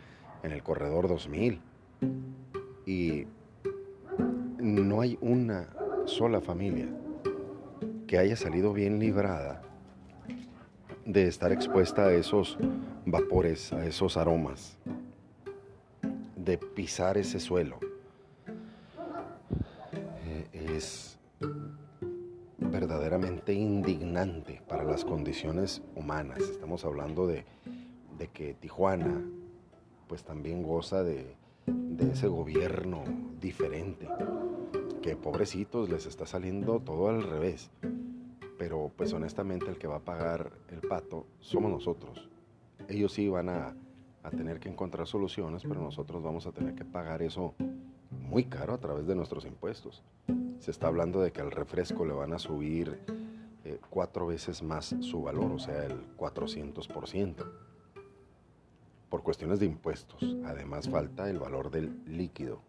en 0.43 0.53
el 0.53 0.63
corredor 0.63 1.07
2000. 1.07 1.61
Y 2.87 3.27
no 4.59 5.03
hay 5.03 5.19
una 5.21 5.69
sola 6.07 6.41
familia 6.41 6.89
que 8.07 8.19
haya 8.19 8.37
salido 8.37 8.73
bien 8.73 8.99
librada 8.99 9.63
de 11.05 11.27
estar 11.27 11.53
expuesta 11.53 12.07
a 12.07 12.13
esos 12.13 12.59
vapores, 13.05 13.73
a 13.73 13.85
esos 13.87 14.17
aromas, 14.17 14.79
de 16.37 16.59
pisar 16.59 17.19
ese 17.19 17.41
suelo. 17.41 17.79
Eh, 20.27 20.49
es 20.77 21.19
verdaderamente 22.59 23.53
indignante 23.53 24.63
para 24.67 24.85
las 24.85 25.05
condiciones 25.05 25.83
humanas. 25.95 26.39
Estamos 26.41 26.85
hablando 26.85 27.27
de, 27.27 27.45
que 28.33 28.55
Tijuana 28.55 29.23
pues 30.09 30.25
también 30.25 30.63
goza 30.63 31.03
de, 31.05 31.37
de 31.67 32.13
ese 32.13 32.27
gobierno 32.27 33.05
diferente, 33.41 34.09
que 35.05 35.17
pobrecitos 35.17 35.91
les 35.91 36.07
está 36.07 36.25
saliendo 36.25 36.81
todo 36.81 37.11
al 37.11 37.23
revés. 37.23 37.71
Pero 38.57 38.91
pues 38.97 39.13
honestamente 39.13 39.67
el 39.69 39.77
que 39.77 39.87
va 39.87 39.97
a 39.97 40.01
pagar 40.01 40.51
el 40.71 40.81
pato 40.81 41.27
somos 41.41 41.71
nosotros. 41.71 42.31
Ellos 42.89 43.13
sí 43.13 43.29
van 43.29 43.51
a, 43.51 43.77
a 44.23 44.31
tener 44.31 44.61
que 44.61 44.71
encontrar 44.71 45.07
soluciones, 45.07 45.63
pero 45.65 45.83
nosotros 45.83 46.23
vamos 46.23 46.47
a 46.47 46.53
tener 46.53 46.75
que 46.75 46.87
pagar 46.87 47.21
eso 47.21 47.55
muy 48.09 48.45
caro 48.45 48.73
a 48.73 48.79
través 48.79 49.07
de 49.07 49.15
nuestros 49.15 49.45
impuestos. 49.45 50.03
Se 50.59 50.71
está 50.71 50.87
hablando 50.87 51.21
de 51.21 51.33
que 51.33 51.43
al 51.43 51.51
refresco 51.51 52.07
le 52.07 52.15
van 52.15 52.33
a 52.33 52.39
subir 52.39 52.99
eh, 53.67 53.79
cuatro 53.91 54.27
veces 54.27 54.63
más 54.63 54.97
su 55.01 55.21
valor, 55.21 55.53
o 55.53 55.59
sea, 55.59 55.85
el 55.85 56.17
400%, 56.17 57.45
por 59.11 59.23
cuestiones 59.23 59.61
de 59.61 59.67
impuestos. 59.67 60.35
Además 60.47 60.89
falta 60.89 61.29
el 61.29 61.39
valor 61.39 61.71
del 61.71 61.95
líquido. 62.07 62.63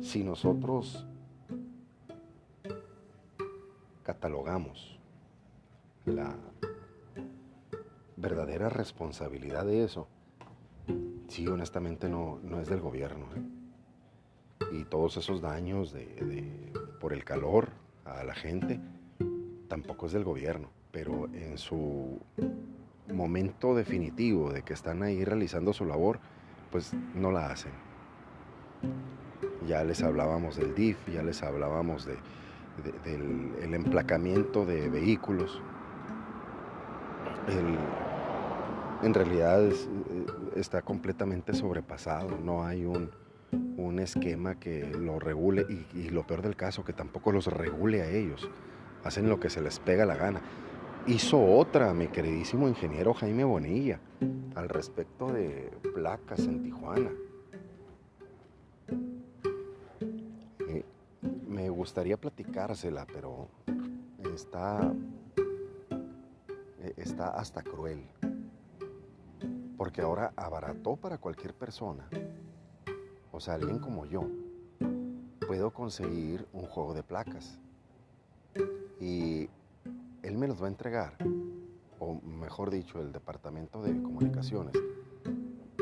Si 0.00 0.24
nosotros 0.24 1.06
catalogamos 4.02 4.98
la 6.04 6.36
verdadera 8.16 8.68
responsabilidad 8.68 9.66
de 9.66 9.84
eso, 9.84 10.08
sí, 11.28 11.46
honestamente 11.48 12.08
no, 12.08 12.38
no 12.42 12.60
es 12.60 12.68
del 12.68 12.80
gobierno. 12.80 13.26
¿eh? 13.34 13.42
Y 14.72 14.84
todos 14.84 15.16
esos 15.16 15.40
daños 15.40 15.92
de, 15.92 16.72
por 17.00 17.12
el 17.12 17.24
calor 17.24 17.70
a 18.04 18.24
la 18.24 18.34
gente, 18.34 18.80
tampoco 19.68 20.06
es 20.06 20.12
del 20.12 20.24
gobierno. 20.24 20.70
Pero 20.92 21.26
en 21.34 21.58
su 21.58 22.20
momento 23.12 23.74
definitivo 23.74 24.52
de 24.52 24.62
que 24.62 24.72
están 24.72 25.02
ahí 25.02 25.24
realizando 25.24 25.72
su 25.72 25.84
labor, 25.84 26.20
pues 26.70 26.92
no 27.14 27.30
la 27.30 27.50
hacen. 27.50 27.72
Ya 29.66 29.82
les 29.84 30.02
hablábamos 30.02 30.56
del 30.56 30.74
DIF, 30.74 31.08
ya 31.08 31.22
les 31.22 31.42
hablábamos 31.42 32.06
de, 32.06 32.16
del 33.04 33.74
emplacamiento 33.74 34.64
de 34.64 34.88
vehículos. 34.88 35.60
en 39.02 39.14
realidad 39.14 39.64
es, 39.64 39.88
está 40.56 40.82
completamente 40.82 41.54
sobrepasado, 41.54 42.38
no 42.42 42.64
hay 42.64 42.84
un, 42.84 43.10
esquema 44.00 44.56
que 44.56 44.84
lo 44.84 45.18
regule 45.18 45.66
y, 45.94 46.10
lo 46.10 46.26
peor 46.26 46.42
del 46.42 46.54
caso, 46.54 46.84
que 46.84 46.92
tampoco 46.92 47.32
los 47.32 47.46
regule 47.46 48.02
a 48.02 48.10
ellos, 48.10 48.46
hacen 49.04 49.28
lo 49.28 49.40
que 49.40 49.48
se 49.48 49.62
les 49.62 49.78
pega 49.78 50.04
la 50.04 50.16
gana. 50.16 50.42
Hizo 51.06 51.42
otra, 51.42 51.94
mi 51.94 52.08
queridísimo 52.08 52.68
ingeniero 52.68 53.14
Jaime 53.14 53.44
Bonilla, 53.44 53.98
al 54.54 54.68
respecto 54.68 55.32
de 55.32 55.70
placas 55.94 56.40
en 56.40 56.62
Tijuana. 56.62 57.10
Me 61.56 61.70
gustaría 61.70 62.18
platicársela, 62.18 63.06
pero 63.06 63.48
está, 64.34 64.92
eh, 66.82 66.92
está 66.98 67.30
hasta 67.30 67.62
cruel. 67.62 68.06
Porque 69.78 70.02
ahora 70.02 70.34
abarató 70.36 70.96
para 70.96 71.16
cualquier 71.16 71.54
persona, 71.54 72.06
o 73.32 73.40
sea, 73.40 73.54
alguien 73.54 73.78
como 73.78 74.04
yo, 74.04 74.28
puedo 75.46 75.70
conseguir 75.70 76.46
un 76.52 76.66
juego 76.66 76.92
de 76.92 77.02
placas. 77.02 77.58
Y 79.00 79.48
él 80.22 80.36
me 80.36 80.48
los 80.48 80.60
va 80.60 80.66
a 80.66 80.68
entregar, 80.68 81.16
o 81.98 82.20
mejor 82.20 82.70
dicho, 82.70 83.00
el 83.00 83.12
departamento 83.12 83.80
de 83.80 83.92
comunicaciones 84.02 84.74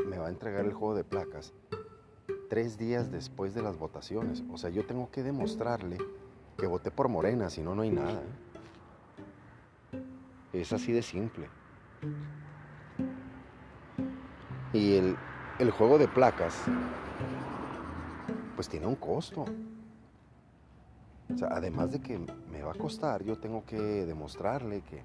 me 0.07 0.17
va 0.19 0.27
a 0.27 0.29
entregar 0.29 0.63
el 0.63 0.71
juego 0.71 0.95
de 0.95 1.03
placas 1.03 1.53
tres 2.49 2.77
días 2.77 3.11
después 3.11 3.53
de 3.53 3.61
las 3.61 3.77
votaciones. 3.77 4.43
O 4.51 4.57
sea, 4.57 4.69
yo 4.69 4.85
tengo 4.85 5.09
que 5.11 5.23
demostrarle 5.23 5.97
que 6.57 6.67
voté 6.67 6.91
por 6.91 7.09
Morena, 7.09 7.49
si 7.49 7.61
no, 7.61 7.75
no 7.75 7.81
hay 7.81 7.91
nada. 7.91 8.21
Es 10.53 10.71
así 10.71 10.91
de 10.91 11.01
simple. 11.01 11.49
Y 14.73 14.95
el, 14.95 15.71
juego 15.71 15.97
de 15.97 16.07
placas, 16.07 16.55
pues 18.55 18.69
tiene 18.69 18.85
un 18.85 18.95
costo. 18.95 19.45
O 21.33 21.37
sea, 21.37 21.49
además 21.51 21.91
de 21.91 22.01
que 22.01 22.19
me 22.51 22.61
va 22.61 22.71
a 22.71 22.75
costar, 22.75 23.23
yo 23.23 23.37
tengo 23.37 23.65
que 23.65 23.77
demostrarle 23.77 24.81
que, 24.81 25.01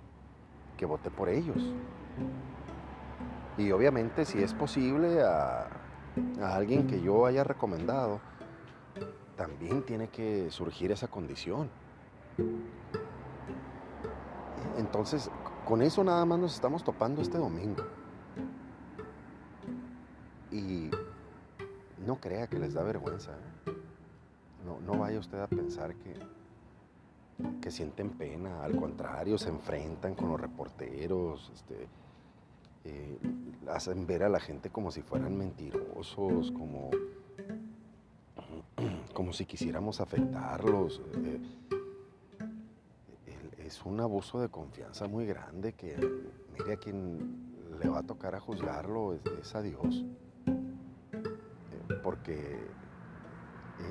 que 0.76 0.86
voté 0.86 1.10
por 1.10 1.28
ellos. 1.28 1.72
Y 3.58 3.72
obviamente 3.72 4.24
si 4.24 4.42
es 4.42 4.54
posible 4.54 5.22
a, 5.22 5.79
a, 6.40 6.54
alguien 6.54 6.86
que 6.86 7.00
yo 7.00 7.26
haya 7.26 7.44
recomendado, 7.44 8.20
también 9.36 9.82
tiene 9.82 10.08
que 10.08 10.50
surgir 10.50 10.92
esa 10.92 11.08
condición. 11.08 11.70
Entonces, 14.76 15.30
con 15.64 15.82
eso 15.82 16.04
nada 16.04 16.24
más 16.24 16.38
nos 16.38 16.54
estamos 16.54 16.84
topando 16.84 17.22
este 17.22 17.38
domingo. 17.38 17.84
Y 20.50 20.90
no 22.06 22.16
crea 22.16 22.48
que 22.48 22.58
les 22.58 22.74
da 22.74 22.82
vergüenza. 22.82 23.32
¿eh? 23.32 23.72
No, 24.64 24.80
no 24.80 24.98
vaya 24.98 25.18
usted 25.18 25.40
a 25.40 25.46
pensar 25.46 25.94
que, 25.94 26.14
que 27.60 27.70
sienten 27.70 28.10
pena, 28.10 28.64
al 28.64 28.76
contrario, 28.76 29.38
se 29.38 29.48
enfrentan 29.48 30.14
con 30.14 30.28
los 30.28 30.40
reporteros, 30.40 31.50
este, 31.54 31.88
eh, 32.84 33.18
hacen 33.68 34.06
ver 34.06 34.22
a 34.22 34.28
la 34.28 34.40
gente 34.40 34.70
como 34.70 34.90
si 34.90 35.02
fueran 35.02 35.36
mentirosos, 35.36 36.50
como, 36.52 36.90
como 39.14 39.32
si 39.32 39.46
quisiéramos 39.46 40.00
afectarlos. 40.00 41.02
Eh, 41.16 41.40
es 43.64 43.84
un 43.84 44.00
abuso 44.00 44.40
de 44.40 44.48
confianza 44.48 45.06
muy 45.06 45.26
grande 45.26 45.74
que, 45.74 45.96
mire, 46.58 46.72
a 46.72 46.76
quien 46.76 47.50
le 47.80 47.88
va 47.88 48.00
a 48.00 48.02
tocar 48.02 48.34
a 48.34 48.40
juzgarlo 48.40 49.14
es, 49.40 49.54
a 49.54 49.62
Dios. 49.62 50.04
Eh, 50.46 51.94
porque 52.02 52.58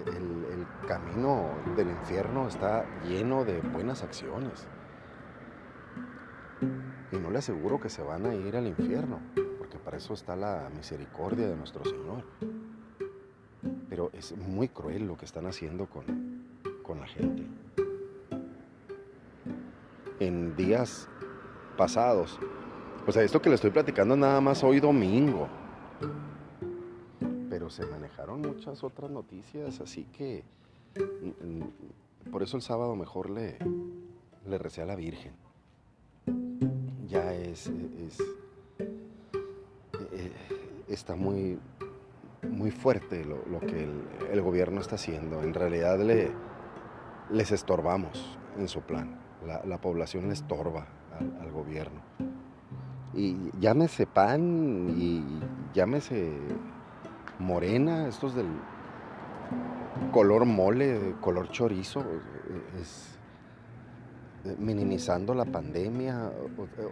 el, 0.05 0.67
camino 0.87 1.51
del 1.75 1.89
infierno 1.89 2.47
está 2.47 2.85
lleno 3.03 3.45
de 3.45 3.61
buenas 3.61 4.03
acciones. 4.03 4.67
Y 7.11 7.17
no 7.17 7.31
le 7.31 7.39
aseguro 7.39 7.79
que 7.79 7.89
se 7.89 8.03
van 8.03 8.25
a 8.27 8.35
ir 8.35 8.55
al 8.55 8.67
infierno, 8.67 9.19
porque 9.57 9.79
para 9.79 9.97
eso 9.97 10.13
está 10.13 10.35
la 10.35 10.69
misericordia 10.75 11.47
de 11.47 11.55
nuestro 11.55 11.83
Señor. 11.83 12.23
Pero 13.89 14.11
es 14.13 14.37
muy 14.37 14.67
cruel 14.67 15.07
lo 15.07 15.17
que 15.17 15.25
están 15.25 15.47
haciendo 15.47 15.87
con, 15.87 16.45
con 16.83 16.99
la 16.99 17.07
gente. 17.07 17.47
En 20.19 20.55
días 20.55 21.09
pasados, 21.77 22.39
o 23.07 23.11
sea, 23.11 23.23
esto 23.23 23.41
que 23.41 23.49
le 23.49 23.55
estoy 23.55 23.71
platicando 23.71 24.15
nada 24.15 24.39
más 24.39 24.63
hoy 24.63 24.79
domingo, 24.79 25.47
pero 27.49 27.71
se 27.71 27.85
manejaron 27.87 28.41
muchas 28.41 28.83
otras 28.83 29.09
noticias, 29.09 29.79
así 29.81 30.03
que 30.15 30.43
mm, 30.95 31.47
mm, 31.47 32.29
por 32.31 32.43
eso 32.43 32.57
el 32.57 32.61
sábado 32.61 32.95
mejor 32.95 33.31
le, 33.31 33.57
le 34.45 34.57
recé 34.59 34.83
a 34.83 34.85
la 34.85 34.95
Virgen 34.95 35.48
ya 37.09 37.33
es, 37.33 37.67
eh, 40.11 40.31
está 40.87 41.15
muy, 41.15 41.59
muy 42.49 42.71
fuerte 42.71 43.25
lo, 43.25 43.59
que 43.59 43.87
el, 44.31 44.41
gobierno 44.41 44.79
está 44.79 44.95
haciendo. 44.95 45.41
En 45.41 45.53
realidad 45.53 45.99
le, 45.99 46.31
les 47.31 47.51
estorbamos 47.51 48.37
en 48.57 48.67
su 48.67 48.81
plan. 48.81 49.19
La, 49.65 49.81
población 49.81 50.27
le 50.27 50.33
estorba 50.33 50.87
al, 51.41 51.51
gobierno. 51.51 52.01
Y 53.13 53.35
llámese 53.59 54.05
pan 54.05 54.93
y 54.95 55.23
llámese 55.73 56.31
morena, 57.39 58.07
estos 58.07 58.35
del 58.35 58.47
color 60.11 60.45
mole, 60.45 61.15
color 61.21 61.49
chorizo, 61.49 62.01
es, 62.79 63.15
eh, 63.15 63.18
minimizando 64.57 65.33
la 65.33 65.45
pandemia, 65.45 66.31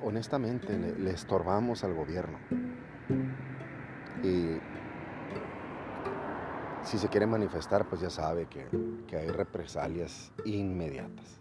honestamente 0.04 0.78
le, 0.78 1.12
estorbamos 1.12 1.84
al 1.84 1.94
gobierno. 1.94 2.38
Y 4.24 4.58
si 6.84 6.98
se 6.98 7.08
quiere 7.08 7.26
manifestar, 7.26 7.88
pues 7.88 8.02
ya 8.02 8.10
sabe 8.10 8.48
que, 8.48 8.68
hay 9.16 9.28
represalias 9.28 10.32
inmediatas. 10.46 11.40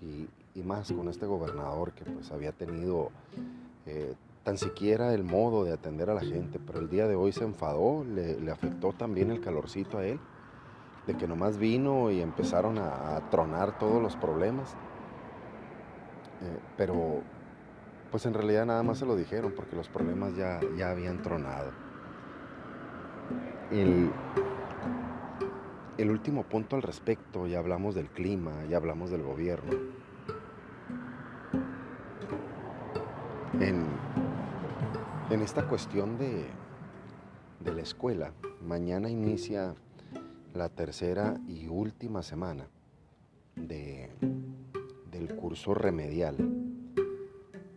Y, 0.00 0.28
más 0.62 0.92
con 0.92 1.08
este 1.08 1.24
gobernador 1.24 1.92
que 1.92 2.04
pues 2.04 2.30
había 2.30 2.52
tenido 2.52 3.10
eh, 3.86 4.14
tan 4.44 4.58
siquiera 4.58 5.14
el 5.14 5.24
modo 5.24 5.64
de 5.64 5.72
atender 5.72 6.10
a 6.10 6.14
la 6.14 6.20
gente, 6.20 6.60
pero 6.64 6.78
el 6.78 6.90
día 6.90 7.08
de 7.08 7.14
hoy 7.14 7.32
se 7.32 7.44
enfadó, 7.44 8.04
le 8.04 8.50
afectó 8.50 8.92
también 8.92 9.30
el 9.30 9.40
calorcito 9.40 9.96
a 9.96 10.04
él 10.04 10.20
de 11.06 11.14
que 11.14 11.26
nomás 11.26 11.58
vino 11.58 12.10
y 12.10 12.20
empezaron 12.20 12.78
a, 12.78 13.20
tronar 13.30 13.78
todos 13.78 14.02
los 14.02 14.16
problemas. 14.16 14.74
Eh, 16.42 16.58
pero 16.76 17.22
pues 18.10 18.26
en 18.26 18.34
realidad 18.34 18.66
nada 18.66 18.82
más 18.82 18.98
se 18.98 19.06
lo 19.06 19.16
dijeron 19.16 19.52
porque 19.56 19.74
los 19.74 19.88
problemas 19.88 20.36
ya, 20.36 20.60
ya 20.76 20.90
habían 20.90 21.22
tronado. 21.22 21.70
El, 23.70 24.10
el 25.98 26.10
último 26.10 26.42
punto 26.44 26.76
al 26.76 26.82
respecto, 26.82 27.46
ya 27.46 27.58
hablamos 27.58 27.94
del 27.94 28.08
clima, 28.08 28.52
ya 28.68 28.76
hablamos 28.76 29.10
del 29.10 29.22
gobierno. 29.22 29.72
En, 33.60 33.86
en 35.30 35.40
esta 35.40 35.66
cuestión 35.66 36.18
de, 36.18 36.46
de 37.60 37.72
la 37.72 37.80
escuela, 37.80 38.32
mañana 38.60 39.08
inicia 39.08 39.74
la 40.54 40.68
tercera 40.68 41.40
y 41.48 41.66
última 41.68 42.22
semana 42.22 42.68
de, 43.56 44.10
del 45.10 45.34
curso 45.34 45.74
remedial 45.74 46.36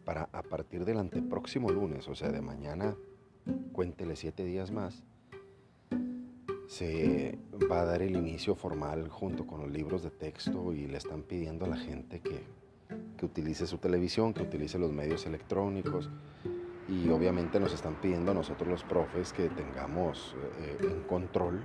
para 0.03 0.29
a 0.31 0.43
partir 0.43 0.85
del 0.85 0.99
antepróximo 0.99 1.71
lunes, 1.71 2.07
o 2.07 2.15
sea, 2.15 2.31
de 2.31 2.41
mañana, 2.41 2.95
cuéntele 3.71 4.15
siete 4.15 4.45
días 4.45 4.71
más, 4.71 5.03
se 6.67 7.39
va 7.71 7.81
a 7.81 7.85
dar 7.85 8.01
el 8.01 8.15
inicio 8.15 8.55
formal 8.55 9.09
junto 9.09 9.47
con 9.47 9.61
los 9.61 9.71
libros 9.71 10.03
de 10.03 10.11
texto 10.11 10.73
y 10.73 10.87
le 10.87 10.97
están 10.97 11.23
pidiendo 11.23 11.65
a 11.65 11.69
la 11.69 11.77
gente 11.77 12.19
que, 12.19 12.43
que 13.17 13.25
utilice 13.25 13.65
su 13.67 13.77
televisión, 13.77 14.33
que 14.33 14.43
utilice 14.43 14.77
los 14.77 14.91
medios 14.91 15.25
electrónicos 15.25 16.09
y 16.87 17.09
obviamente 17.09 17.59
nos 17.59 17.73
están 17.73 17.95
pidiendo 17.95 18.31
a 18.31 18.35
nosotros 18.35 18.69
los 18.69 18.83
profes 18.83 19.33
que 19.33 19.49
tengamos 19.49 20.35
eh, 20.59 20.77
en 20.81 21.01
control 21.03 21.61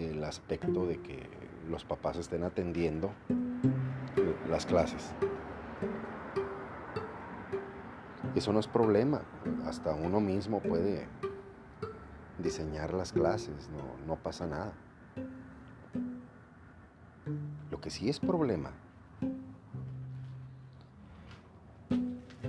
el 0.00 0.24
aspecto 0.24 0.86
de 0.86 1.00
que 1.00 1.28
los 1.68 1.84
papás 1.84 2.16
estén 2.16 2.44
atendiendo 2.44 3.12
las 4.48 4.66
clases. 4.66 5.12
Eso 8.34 8.52
no 8.52 8.58
es 8.58 8.66
problema, 8.66 9.22
hasta 9.64 9.94
uno 9.94 10.20
mismo 10.20 10.60
puede 10.60 11.06
diseñar 12.38 12.92
las 12.92 13.12
clases, 13.12 13.70
no, 13.70 14.06
no 14.06 14.16
pasa 14.16 14.46
nada. 14.46 14.72
Lo 17.70 17.80
que 17.80 17.90
sí 17.90 18.08
es 18.08 18.18
problema 18.18 18.72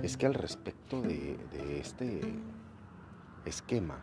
es 0.02 0.16
que 0.16 0.26
al 0.26 0.34
respecto 0.34 1.00
de, 1.02 1.38
de 1.52 1.80
este 1.80 2.20
esquema 3.44 4.00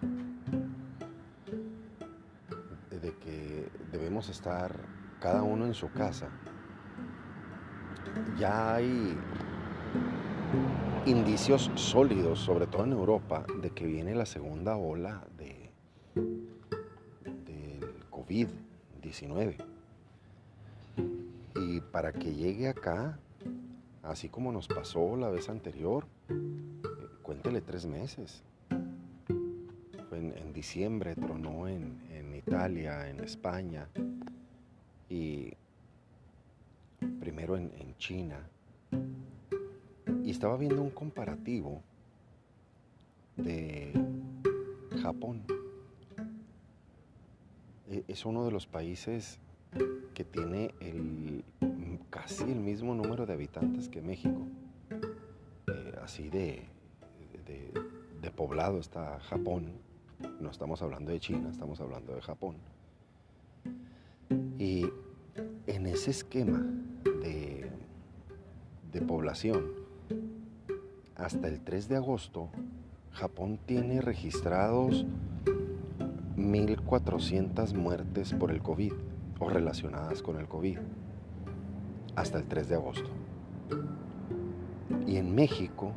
de 3.03 3.13
que 3.17 3.69
debemos 3.91 4.29
estar 4.29 4.73
cada 5.19 5.43
uno 5.43 5.65
en 5.65 5.73
su 5.73 5.91
casa, 5.91 6.29
ya 8.39 8.75
hay 8.75 9.17
indicios 11.05 11.69
sólidos, 11.75 12.39
sobre 12.39 12.65
todo 12.65 12.85
en 12.85 12.93
Europa, 12.93 13.45
de 13.61 13.71
que 13.71 13.85
viene 13.85 14.15
la 14.15 14.25
segunda 14.25 14.77
ola 14.77 15.27
de, 15.37 15.69
del 17.45 18.09
COVID-19. 18.09 19.57
Y 21.55 21.81
para 21.81 22.13
que 22.13 22.33
llegue 22.33 22.69
acá, 22.69 23.19
así 24.01 24.29
como 24.29 24.53
nos 24.53 24.69
pasó 24.69 25.17
la 25.17 25.29
vez 25.29 25.49
anterior, 25.49 26.05
cuéntele 27.21 27.59
tres 27.59 27.85
meses. 27.85 28.43
En, 30.11 30.37
en 30.37 30.53
diciembre 30.53 31.15
tronó 31.15 31.67
en, 31.67 31.99
Italia, 32.45 33.09
en 33.09 33.21
España 33.21 33.87
y 35.09 35.53
primero 37.19 37.55
en, 37.55 37.71
China. 37.97 38.37
Y 40.23 40.31
estaba 40.31 40.57
viendo 40.57 40.81
un 40.81 40.89
comparativo 40.89 41.81
de 43.37 43.93
Japón. 45.01 45.43
E, 47.89 48.03
es 48.07 48.25
uno 48.25 48.43
de 48.43 48.51
los 48.51 48.67
países 48.67 49.39
que 50.13 50.25
tiene 50.25 50.73
el, 50.81 51.45
casi 52.09 52.43
el 52.43 52.59
mismo 52.59 52.93
número 52.93 53.25
de 53.25 53.33
habitantes 53.33 53.87
que 53.87 54.01
México. 54.01 54.41
Eh, 55.67 55.95
así 56.03 56.29
de, 56.29 56.63
de 58.21 58.31
poblado 58.31 58.79
está 58.79 59.19
Japón 59.21 59.71
no 60.39 60.49
estamos 60.49 60.81
hablando 60.81 61.11
de 61.11 61.19
China, 61.19 61.49
estamos 61.49 61.79
hablando 61.81 62.13
de 62.13 62.21
Japón. 62.21 62.55
Y 64.57 64.85
en 65.67 65.87
ese 65.87 66.11
esquema 66.11 66.65
de, 67.21 67.69
de 68.91 69.01
población, 69.01 69.63
hasta 71.15 71.47
el 71.47 71.61
3 71.61 71.89
de 71.89 71.95
agosto, 71.95 72.49
Japón 73.11 73.59
tiene 73.65 74.01
registrados 74.01 75.05
1.400 76.37 77.73
muertes 77.73 78.33
por 78.33 78.51
el 78.51 78.61
COVID 78.61 78.93
o 79.39 79.49
relacionadas 79.49 80.21
con 80.21 80.39
el 80.39 80.47
COVID. 80.47 80.77
Hasta 82.15 82.37
el 82.37 82.45
3 82.45 82.69
de 82.69 82.75
agosto. 82.75 83.09
Y 85.07 85.17
en 85.17 85.33
México 85.33 85.93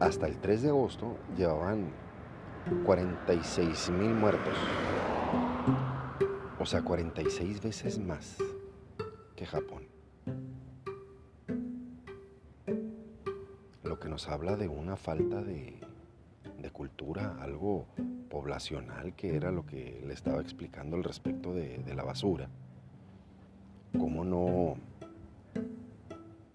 hasta 0.00 0.26
el 0.26 0.38
3 0.38 0.62
de 0.62 0.68
agosto 0.70 1.16
llevaban 1.36 1.92
46 2.84 3.90
mil 3.90 4.14
muertos. 4.14 4.54
O 6.58 6.66
sea, 6.66 6.82
46 6.82 7.62
veces 7.62 7.98
más 7.98 8.38
que 9.36 9.46
Japón. 9.46 9.84
Lo 13.82 13.98
que 14.00 14.08
nos 14.08 14.28
habla 14.28 14.56
de 14.56 14.68
una 14.68 14.96
falta 14.96 15.42
de, 15.42 15.78
cultura, 16.72 17.36
algo 17.40 17.88
poblacional, 18.30 19.14
que 19.14 19.36
era 19.36 19.50
lo 19.50 19.66
que 19.66 20.02
le 20.06 20.14
estaba 20.14 20.40
explicando 20.40 20.96
al 20.96 21.04
respecto 21.04 21.52
de, 21.52 21.78
de 21.78 21.94
la 21.94 22.04
basura. 22.04 22.48
Cómo 23.98 24.24
no, 24.24 24.76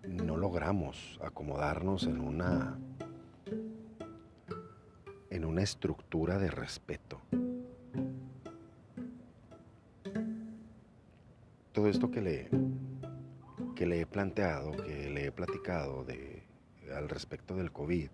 no 0.08 0.38
logramos 0.38 1.20
acomodarnos 1.22 2.08
en 2.08 2.22
una 2.22 2.80
en 5.36 5.44
una 5.44 5.64
estructura 5.64 6.40
de 6.40 6.50
respeto. 6.50 7.20
Todo 11.74 11.90
esto 11.90 12.10
que 12.10 12.22
le, 12.22 12.50
que 13.76 13.86
le 13.86 14.00
he 14.00 14.06
planteado, 14.06 14.72
que 14.72 15.10
le 15.10 15.26
he 15.26 15.32
platicado 15.34 16.06
de, 16.06 16.42
al 16.96 17.10
respecto 17.10 17.54
del 17.58 17.74
COVID, 17.74 18.10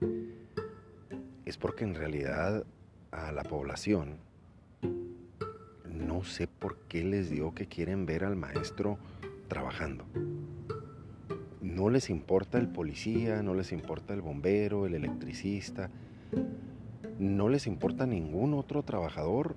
es 1.45 1.57
porque 1.57 1.83
en 1.83 1.93
realidad 1.93 2.65
a 3.11 3.31
la 3.31 3.43
población 3.43 4.17
no 5.85 6.23
sé 6.23 6.47
por 6.47 6.77
qué 6.87 7.03
les 7.03 7.29
digo 7.29 7.53
que 7.53 7.67
quieren 7.67 8.07
ver 8.07 8.23
al 8.23 8.35
maestro 8.35 8.97
trabajando. 9.47 10.05
No 11.61 11.91
les 11.91 12.09
importa 12.09 12.57
el 12.57 12.67
policía, 12.67 13.43
no 13.43 13.53
les 13.53 13.71
importa 13.71 14.15
el 14.15 14.21
bombero, 14.21 14.87
el 14.87 14.95
electricista, 14.95 15.91
no 17.21 17.49
les 17.49 17.67
importa 17.67 18.07
ningún 18.07 18.55
otro 18.55 18.81
trabajador 18.81 19.55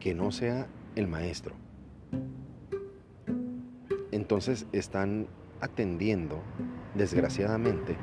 que 0.00 0.14
no 0.14 0.32
sea 0.32 0.68
el 0.94 1.06
maestro. 1.06 1.54
Entonces 4.10 4.66
están 4.72 5.26
atendiendo, 5.60 6.40
desgraciadamente, 6.94 7.98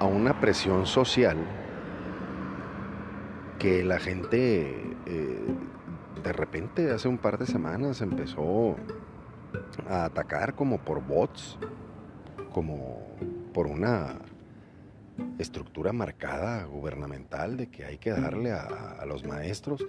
a 0.00 0.06
una 0.06 0.40
presión 0.40 0.84
social 0.84 1.36
que 3.60 3.84
la 3.84 4.00
gente 4.00 4.96
eh, 5.06 5.54
de 6.24 6.32
repente 6.32 6.90
hace 6.90 7.06
un 7.06 7.18
par 7.18 7.38
de 7.38 7.46
semanas 7.46 8.00
empezó 8.00 8.74
a 9.88 10.06
atacar 10.06 10.56
como 10.56 10.78
por 10.78 11.06
bots, 11.06 11.56
como 12.52 12.98
por 13.54 13.68
una 13.68 14.18
estructura 15.38 15.92
marcada 15.92 16.64
gubernamental 16.64 17.56
de 17.56 17.68
que 17.68 17.84
hay 17.84 17.98
que 17.98 18.10
darle 18.10 18.52
a, 18.52 19.04
los 19.06 19.24
maestros. 19.24 19.84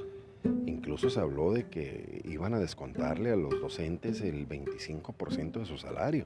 Incluso 0.66 1.10
se 1.10 1.20
habló 1.20 1.54
de 1.54 1.68
que 1.68 2.22
iban 2.26 2.54
a 2.54 2.60
descontarle 2.60 3.32
a 3.32 3.36
los 3.36 3.60
docentes 3.60 4.22
el 4.22 4.48
25% 4.48 5.60
de 5.60 5.66
su 5.66 5.78
salario, 5.78 6.26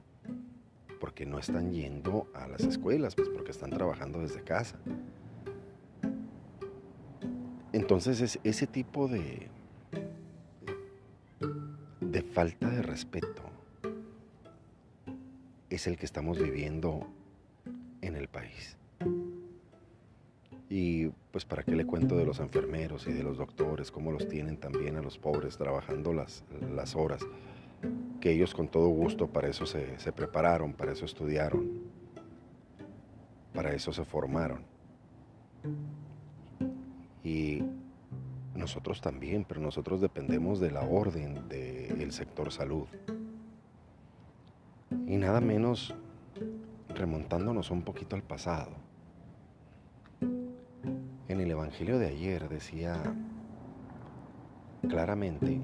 porque 0.99 1.25
no 1.25 1.39
están 1.39 1.71
yendo 1.71 2.27
a 2.33 2.47
las 2.47 2.61
escuelas, 2.61 3.15
pues 3.15 3.29
porque 3.29 3.51
están 3.51 3.69
trabajando 3.69 4.19
desde 4.19 4.41
casa. 4.41 4.77
Entonces 7.73 8.21
es 8.21 8.39
ese 8.43 8.65
tipo 8.65 9.07
de, 9.07 9.49
de 12.01 12.21
falta 12.23 12.69
de 12.69 12.81
respeto 12.81 13.43
es 15.69 15.87
el 15.87 15.97
que 15.97 16.05
estamos 16.05 16.39
viviendo 16.39 17.07
Y 20.79 21.07
pues 21.31 21.43
para 21.43 21.63
qué 21.63 21.71
le 21.71 21.87
cuento 21.87 22.15
de 22.15 22.23
los 22.23 22.39
enfermeros 22.39 23.07
y 23.07 23.11
de 23.11 23.23
los 23.23 23.39
doctores, 23.39 23.89
cómo 23.89 24.11
los 24.11 24.27
tienen 24.27 24.57
también 24.57 24.95
a 24.95 25.01
los 25.01 25.17
pobres 25.17 25.57
trabajando 25.57 26.13
las, 26.13 26.43
las 26.71 26.95
horas, 26.95 27.25
que 28.21 28.29
ellos 28.29 28.53
con 28.53 28.67
todo 28.67 28.87
gusto 28.89 29.25
para 29.25 29.47
eso 29.47 29.65
se, 29.65 29.97
se 29.97 30.11
prepararon, 30.11 30.73
para 30.73 30.91
eso 30.91 31.05
estudiaron, 31.05 31.81
para 33.55 33.73
eso 33.73 33.91
se 33.91 34.05
formaron. 34.05 34.59
Y 37.23 37.63
nosotros 38.53 39.01
también, 39.01 39.45
pero 39.49 39.59
nosotros 39.59 39.99
dependemos 39.99 40.59
de 40.59 40.69
la 40.69 40.81
orden 40.81 41.49
del 41.49 42.11
sector 42.11 42.51
salud. 42.51 42.85
Y 45.07 45.17
nada 45.17 45.41
menos 45.41 45.95
remontándonos 46.93 47.71
un 47.71 47.81
poquito 47.81 48.15
al 48.15 48.21
pasado. 48.21 48.86
En 51.37 51.43
el 51.43 51.51
Evangelio 51.51 51.99
de 51.99 52.07
ayer 52.07 52.49
decía 52.49 52.99
claramente 54.89 55.61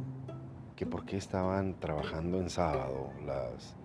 que 0.75 0.85
por 0.85 1.03
qué 1.03 1.17
estaban 1.17 1.79
trabajando 1.79 2.39
en 2.39 2.51
sábado 2.51 3.09
las, 3.25 3.75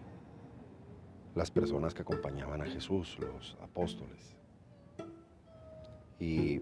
las 1.34 1.50
personas 1.50 1.94
que 1.94 2.02
acompañaban 2.02 2.60
a 2.60 2.66
Jesús, 2.66 3.16
los 3.18 3.56
apóstoles. 3.62 4.36
Y 6.20 6.60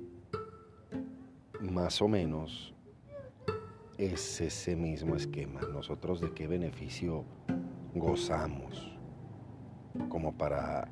más 1.61 2.01
o 2.01 2.07
menos 2.07 2.73
es 3.99 4.41
ese 4.41 4.77
mismo 4.77 5.17
esquema. 5.17 5.61
Nosotros 5.73 6.21
de 6.21 6.33
qué 6.35 6.47
beneficio 6.47 7.25
gozamos 7.97 8.97
como 10.09 10.39
para 10.39 10.87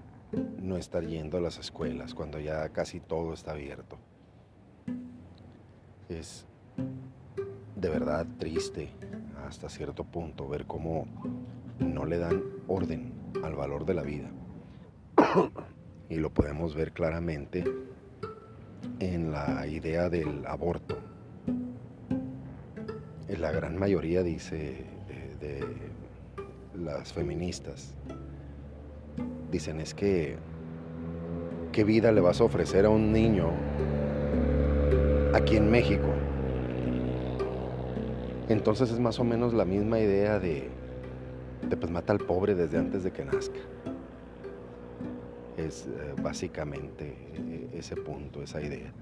no 0.61 0.77
estar 0.77 1.07
yendo 1.07 1.39
a 1.39 1.41
las 1.41 1.61
escuelas 1.61 2.15
cuando 2.15 2.41
ya 2.41 2.69
casi 2.71 2.99
todo 2.99 3.33
está 3.33 3.53
abierto. 3.53 3.97
Es 6.25 6.47
de 7.77 7.91
verdad 7.91 8.27
triste 8.39 8.89
hasta 9.47 9.69
cierto 9.69 10.05
punto 10.05 10.49
ver 10.49 10.65
cómo 10.65 11.07
no 11.79 12.07
le 12.07 12.17
dan 12.17 12.43
orden 12.67 13.13
al 13.43 13.55
valor 13.55 13.85
de 13.85 13.93
la 13.93 14.03
vida. 14.03 14.31
y 16.09 16.17
lo 16.17 16.31
podemos 16.31 16.75
ver 16.75 16.93
claramente 16.93 17.63
en 19.01 19.33
la 19.33 19.67
idea 19.67 20.09
del 20.09 20.47
aborto. 20.47 20.97
La 23.29 23.53
gran 23.53 23.79
mayoría 23.79 24.23
dice 24.23 24.87
eh, 25.11 25.37
de, 25.39 26.83
las 26.83 27.13
feministas, 27.13 27.93
dicen 29.53 29.79
es 29.79 29.93
que 29.93 30.39
qué 31.71 31.85
vida 31.85 32.13
le 32.13 32.23
vas 32.23 32.41
a 32.41 32.45
ofrecer 32.45 32.87
a 32.87 32.89
un 32.89 33.13
niño 33.13 33.51
aquí 35.35 35.57
en 35.57 35.69
México. 35.69 36.14
Entonces 38.49 38.91
es 38.91 39.01
más 39.01 39.19
o 39.19 39.25
menos 39.25 39.55
la 39.55 39.65
misma 39.65 39.99
idea 39.99 40.39
de, 40.39 40.69
pues 41.81 41.91
mata 41.91 42.13
al 42.13 42.21
pobre 42.21 42.55
desde 42.55 42.79
antes 42.79 43.03
de 43.03 43.11
que 43.11 43.25
nazca 43.25 43.61
es 45.57 45.87
eh, 45.87 46.15
básicamente 46.21 47.17
eh, 47.35 47.71
ese 47.75 47.97
punto, 47.97 48.43
esa 48.43 48.61
idea. 48.61 48.93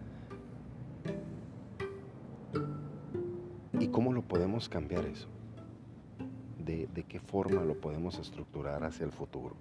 ¿Y 3.79 3.89
cómo 3.89 4.13
lo 4.13 4.23
podemos 4.23 4.69
cambiar 4.69 5.07
eso? 5.07 5.29
¿De, 6.59 6.87
¿De, 6.95 7.03
qué 7.05 7.19
forma 7.19 7.65
lo 7.65 7.75
podemos 7.75 8.19
estructurar 8.19 8.85
hacia 8.85 9.05
el 9.05 9.13
futuro? 9.13 9.57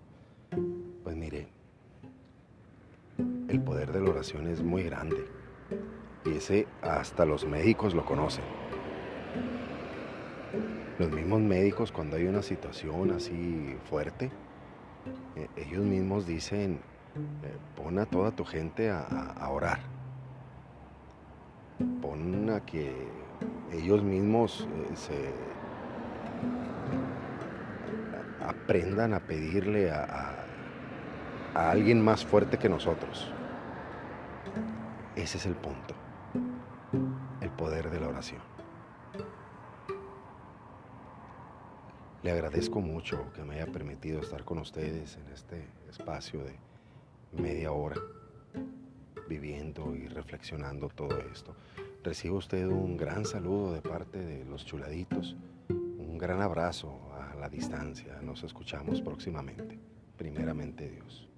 Pues 1.04 1.15
mire, 1.15 1.48
el 3.48 3.62
poder 3.62 3.91
de 3.91 4.02
la 4.02 4.12
oración 4.12 4.48
es 4.48 4.62
muy 4.62 4.84
grande 4.84 5.26
y 6.26 6.36
ese 6.36 6.67
hasta 6.82 7.26
los 7.26 7.48
médicos 7.48 7.96
lo 7.96 8.06
conocen. 8.06 8.61
Los 11.00 11.12
mismos 11.12 11.42
médicos 11.42 11.92
cuando 11.92 12.18
hay 12.18 12.26
una 12.26 12.42
situación 12.42 13.12
así 13.12 13.76
fuerte, 13.90 14.32
eh, 15.36 15.48
ellos 15.56 15.84
mismos 15.84 16.28
dicen, 16.28 16.80
eh, 17.44 17.58
pon 17.76 18.00
a 18.00 18.06
toda 18.06 18.32
tu 18.32 18.46
gente 18.46 18.90
a, 18.90 19.48
orar. 19.50 19.80
Pon 22.02 22.50
a 22.50 22.60
que 22.66 22.94
ellos 23.72 24.04
mismos 24.04 24.68
eh, 24.72 24.96
se 24.96 25.34
aprendan 28.46 29.14
a 29.14 29.20
pedirle 29.20 29.92
a, 29.92 30.46
a 31.56 31.72
alguien 31.72 32.04
más 32.04 32.26
fuerte 32.26 32.58
que 32.58 32.70
nosotros. 32.70 33.32
Ese 35.16 35.38
es 35.38 35.46
el 35.46 35.56
punto. 35.56 35.96
El 37.42 37.50
poder 37.52 37.90
de 37.90 38.00
la 38.00 38.08
oración. 38.08 38.51
Le 42.24 42.30
agradezco 42.30 42.82
mucho 42.82 43.34
que 43.34 43.44
me 43.44 43.56
haya 43.56 43.66
permitido 43.66 44.22
estar 44.22 44.44
con 44.44 44.60
ustedes 44.60 45.18
en 45.18 45.34
este 45.34 45.66
espacio 45.90 46.44
de 46.44 46.54
media 47.32 47.72
hora 47.72 47.96
viviendo 49.28 49.96
y 49.96 50.08
reflexionando 50.08 50.90
todo 50.90 51.20
esto. 51.32 51.56
Recibo 52.04 52.38
usted 52.38 52.68
un 52.68 52.96
gran 52.96 53.26
saludo 53.26 53.74
de 53.74 53.82
parte 53.82 54.20
de 54.20 54.46
los 54.46 54.66
chuladitos, 54.66 55.36
un 55.70 56.20
gran 56.20 56.44
abrazo 56.44 57.00
a 57.14 57.34
la 57.36 57.50
distancia. 57.50 58.22
Nos 58.22 58.44
escuchamos 58.44 59.02
próximamente. 59.02 59.80
Primeramente 60.16 60.92
Dios. 60.92 61.31